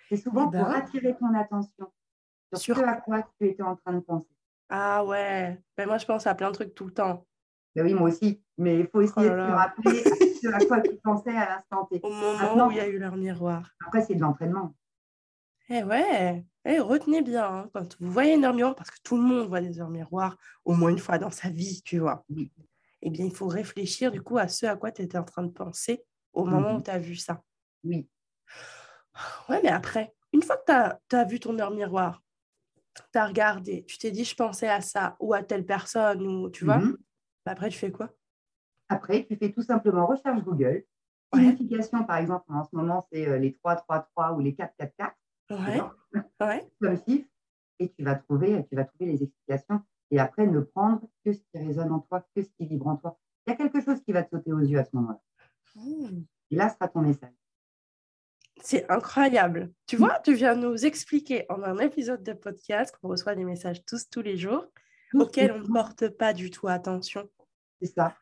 [0.09, 0.71] C'est souvent eh pour ben.
[0.71, 1.91] attirer ton attention
[2.53, 4.27] sur, ce à quoi tu étais en train de penser.
[4.69, 7.25] Ah ouais, ben, moi je pense à plein de trucs tout le temps.
[7.75, 8.43] Ben oui, moi aussi.
[8.57, 10.03] Mais il faut essayer oh de se rappeler
[10.53, 11.99] à quoi tu pensais à l'instant T.
[12.03, 13.71] Au moment où il y a eu leur miroir.
[13.85, 14.75] Après, c'est de l'entraînement.
[15.69, 19.15] Eh ouais, eh, retenez bien, hein, quand vous voyez une heure miroir, parce que tout
[19.15, 22.25] le monde voit des heures miroirs au moins une fois dans sa vie, tu vois.
[22.29, 22.51] Oui.
[23.01, 25.43] Eh bien, il faut réfléchir du coup à ce à quoi tu étais en train
[25.43, 27.41] de penser au moment où tu as vu ça.
[27.83, 28.07] Oui.
[29.49, 30.71] Ouais, mais après, une fois que
[31.09, 32.23] tu as, vu ton heure miroir,
[32.95, 36.49] tu as regardé, tu t'es dit je pensais à ça ou à telle personne, ou
[36.49, 36.97] tu vois, mhm.
[37.45, 38.09] bah, après tu fais quoi?
[38.89, 40.83] Après, tu fais tout simplement recherche Google.
[41.33, 44.75] Signification, par exemple, en ce moment, c'est euh, les 3, 3, 3 ou les 4,
[44.77, 45.15] 4, 4.
[46.39, 46.71] Ouais.
[46.79, 47.27] Comme chiffre.
[47.79, 49.81] Et tu vas, trouver, tu vas trouver les explications.
[50.11, 52.97] Et après, ne prendre que ce qui résonne en toi, que ce qui vibre en
[52.97, 53.17] toi.
[53.47, 55.21] Il y a quelque chose qui va te sauter aux yeux à ce moment-là.
[55.75, 56.23] Hmm.
[56.51, 57.33] Et là sera ton message.
[58.63, 59.71] C'est incroyable.
[59.87, 63.83] Tu vois, tu viens nous expliquer en un épisode de podcast qu'on reçoit des messages
[63.85, 64.65] tous, tous les jours,
[65.13, 67.29] auxquels on ne porte pas du tout attention.
[67.81, 68.15] C'est ça.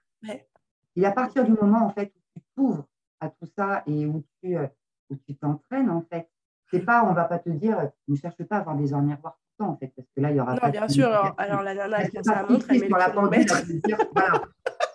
[0.96, 2.88] Et à partir du moment en fait où tu t'ouvres
[3.20, 4.66] à tout ça et où tu euh,
[5.12, 6.28] où tu t'entraînes en fait,
[6.72, 9.34] c'est pas on va pas te dire ne cherche pas à avoir des heures miroirs
[9.34, 11.62] tout le temps en fait parce que là il y aura non, bien sûr alors,
[11.62, 14.42] la nana elle ça la montre elle met sur la pendule dire, voilà.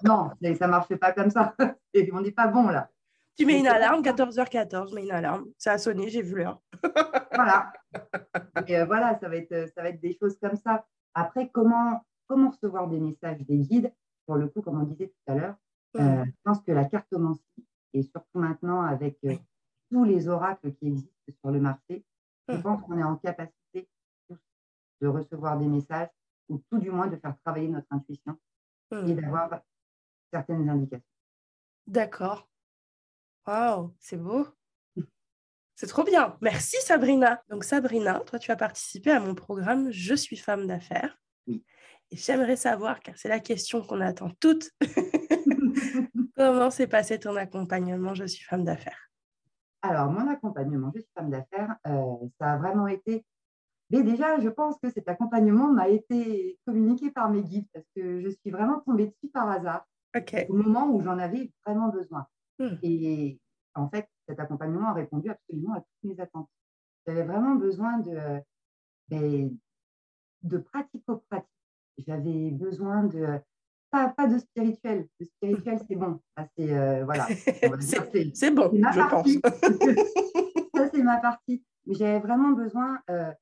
[0.04, 1.54] non ça marche pas comme ça
[1.94, 2.90] et on n'est pas bon là
[3.36, 5.46] tu mets une alarme 14h14 je mets une alarme.
[5.58, 6.60] Ça a sonné j'ai vu l'heure.
[7.36, 7.70] Voilà.
[8.66, 10.86] Et euh, voilà ça va être ça va être des choses comme ça.
[11.14, 13.92] Après comment comment recevoir des messages des guides?
[14.24, 15.56] Pour le coup comme on disait tout à l'heure
[15.96, 19.34] euh, je pense que la cartomancie, et surtout maintenant avec euh,
[19.90, 22.04] tous les oracles qui existent sur le marché,
[22.48, 23.88] je pense qu'on est en capacité
[25.00, 26.10] de recevoir des messages
[26.48, 28.38] ou tout du moins de faire travailler notre intuition
[28.92, 29.60] et d'avoir
[30.32, 31.06] certaines indications.
[31.86, 32.48] D'accord.
[33.46, 34.46] Waouh, c'est beau.
[35.74, 36.36] C'est trop bien.
[36.40, 37.42] Merci Sabrina.
[37.48, 41.18] Donc Sabrina, toi tu as participé à mon programme Je suis femme d'affaires.
[41.46, 41.64] Oui.
[42.10, 44.70] Et j'aimerais savoir, car c'est la question qu'on attend toutes,
[46.36, 49.10] Comment s'est passé ton accompagnement Je suis femme d'affaires?
[49.82, 53.24] Alors, mon accompagnement Je suis femme d'affaires, euh, ça a vraiment été.
[53.90, 58.20] Mais déjà, je pense que cet accompagnement m'a été communiqué par mes guides parce que
[58.20, 59.86] je suis vraiment tombée dessus par hasard
[60.48, 62.26] au moment où j'en avais vraiment besoin.
[62.58, 62.76] Hmm.
[62.82, 63.38] Et
[63.74, 66.48] en fait, cet accompagnement a répondu absolument à toutes mes attentes.
[67.06, 68.42] J'avais vraiment besoin de,
[70.42, 71.48] de pratico-pratique.
[71.98, 73.40] J'avais besoin de,
[73.90, 75.08] pas, pas de spirituel.
[75.18, 76.20] Le spirituel, c'est bon.
[76.56, 77.26] c'est euh, voilà.
[77.84, 79.40] c'est bon, je partie.
[79.40, 79.60] pense.
[80.74, 81.64] ça, c'est ma partie.
[81.86, 83.32] Mais j'avais vraiment besoin euh,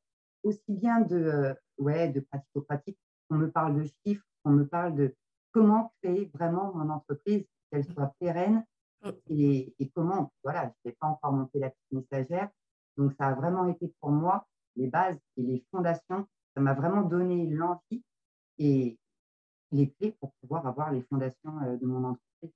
[0.42, 2.98] aussi bien de, euh, ouais, de pratico-pratique,
[3.28, 5.14] qu'on me parle de chiffres, qu'on me parle de
[5.52, 8.64] comment créer vraiment mon entreprise, qu'elle soit pérenne.
[9.28, 12.48] Et, et comment, voilà, je n'ai pas encore monté la petite messagère.
[12.96, 14.46] Donc, ça a vraiment été pour moi
[14.76, 16.26] les bases et les fondations.
[16.54, 18.02] Ça m'a vraiment donné l'envie
[18.58, 18.98] et
[19.72, 22.52] les clés pour pouvoir avoir les fondations euh, de mon entreprise.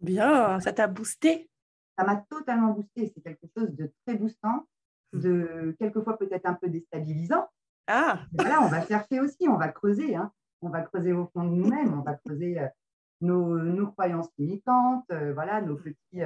[0.00, 1.50] Bien, ça t'a boosté
[1.98, 3.12] Ça m'a totalement boosté.
[3.14, 4.66] C'est quelque chose de très boostant,
[5.12, 5.20] mmh.
[5.20, 7.46] de quelquefois peut-être un peu déstabilisant.
[7.86, 10.14] Ah Là, on va chercher aussi, on va creuser.
[10.14, 10.32] Hein.
[10.62, 12.68] On va creuser au fond de nous-mêmes, on va creuser euh,
[13.20, 16.20] nos, nos, croyances limitantes, euh, voilà, nos petits,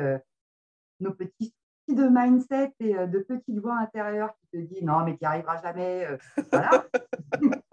[1.00, 1.54] nos petits
[1.88, 5.60] de mindset et de petites voix intérieures qui te disent non, mais tu n'y arriveras
[5.60, 6.06] jamais.
[6.50, 6.86] voilà.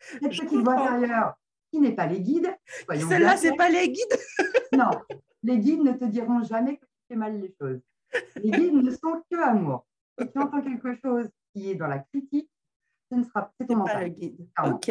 [0.00, 1.34] Cette petite voix intérieure,
[1.70, 2.54] qui n'est pas les guides.
[2.88, 4.18] Celle-là, ce n'est pas les guides
[4.72, 4.90] Non,
[5.42, 7.80] les guides ne te diront jamais que tu fais mal les choses.
[8.36, 9.86] Les guides ne sont que amour.
[10.18, 12.50] Si tu entends quelque chose qui est dans la critique,
[13.10, 14.48] ce ne sera c'est ton pas le guide.
[14.64, 14.90] Ok.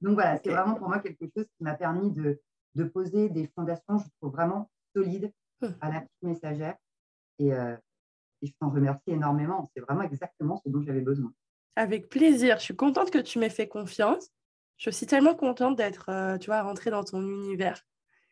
[0.00, 2.40] Donc voilà, c'est vraiment pour moi quelque chose qui m'a permis de,
[2.76, 5.74] de, poser des fondations, je trouve vraiment solides hum.
[5.80, 6.76] à la petite messagère.
[7.38, 7.76] Et, euh,
[8.42, 9.68] et je t'en remercie énormément.
[9.74, 11.32] C'est vraiment exactement ce dont j'avais besoin.
[11.76, 12.58] Avec plaisir.
[12.58, 14.30] Je suis contente que tu m'aies fait confiance.
[14.78, 17.82] Je suis tellement contente d'être, euh, tu vois, rentrée dans ton univers.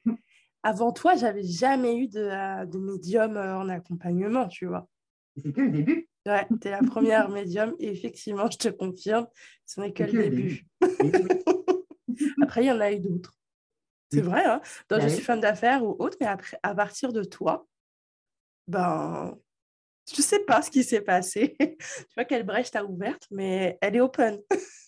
[0.62, 4.88] Avant toi, j'avais jamais eu de, euh, de médium euh, en accompagnement, tu vois.
[5.36, 6.09] C'est que le début.
[6.26, 9.26] Ouais, tu es la première médium et effectivement, je te confirme,
[9.66, 10.66] ce n'est que, le début.
[12.42, 13.34] après, il y en a eu d'autres.
[14.14, 17.24] C'est vrai, hein bah Je suis femme d'affaires ou autre, mais après, à partir de
[17.24, 17.66] toi,
[18.66, 19.36] ben,
[20.10, 21.56] je ne sais pas ce qui s'est passé.
[21.58, 24.38] tu vois quelle brèche tu as ouverte, mais elle est open.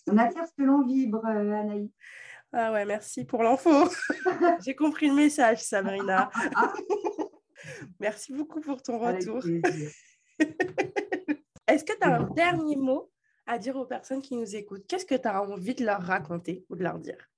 [0.07, 1.89] On attire ce que l'on vibre, euh, Anaïs.
[2.53, 3.69] Ah ouais, merci pour l'info.
[4.65, 6.29] J'ai compris le message, Sabrina.
[7.99, 9.43] merci beaucoup pour ton retour.
[11.67, 13.11] Est-ce que tu as un dernier mot
[13.45, 14.87] à dire aux personnes qui nous écoutent?
[14.87, 17.29] Qu'est-ce que tu as envie de leur raconter ou de leur dire?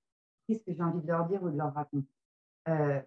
[0.49, 2.09] Qu'est-ce que j'ai envie de leur dire ou de leur raconter
[2.67, 2.99] euh,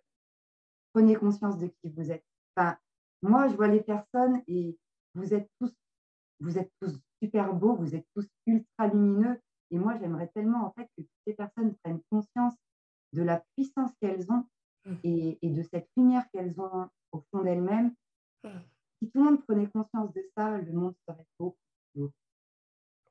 [0.93, 2.25] Prenez conscience de qui vous êtes.
[2.55, 2.79] Enfin,
[3.21, 4.79] moi, je vois les personnes et
[5.17, 5.75] vous êtes tous,
[6.39, 9.41] vous êtes tous super beaux, vous êtes tous ultra lumineux.
[9.73, 12.55] Et moi, j'aimerais tellement en fait que ces personnes prennent conscience
[13.13, 14.47] de la puissance qu'elles ont
[14.85, 14.95] mmh.
[15.03, 17.93] et, de cette lumière qu'elles ont au fond d'elles-mêmes.
[18.45, 18.51] Mmh.
[19.01, 21.57] Si tout le monde prenait conscience de ça, le monde serait beau.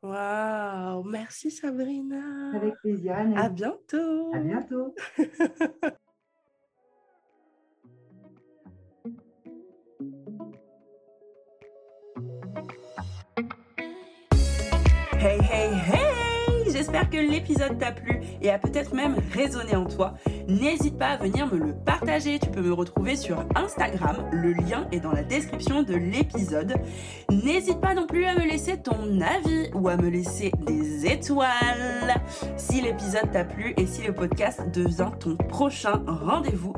[0.03, 2.55] Waouh, merci Sabrina.
[2.55, 3.15] Avec plaisir.
[3.35, 4.33] À bientôt.
[4.33, 4.95] À bientôt.
[15.23, 16.00] Hey, hey, hey
[16.81, 20.15] J'espère que l'épisode t'a plu et a peut-être même résonné en toi.
[20.47, 22.39] N'hésite pas à venir me le partager.
[22.39, 24.27] Tu peux me retrouver sur Instagram.
[24.31, 26.73] Le lien est dans la description de l'épisode.
[27.29, 32.15] N'hésite pas non plus à me laisser ton avis ou à me laisser des étoiles.
[32.57, 36.73] Si l'épisode t'a plu et si le podcast devient ton prochain rendez-vous,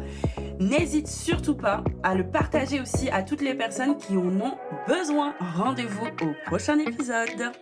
[0.59, 5.33] n'hésite surtout pas à le partager aussi à toutes les personnes qui en ont besoin.
[5.55, 7.53] Rendez-vous au prochain épisode.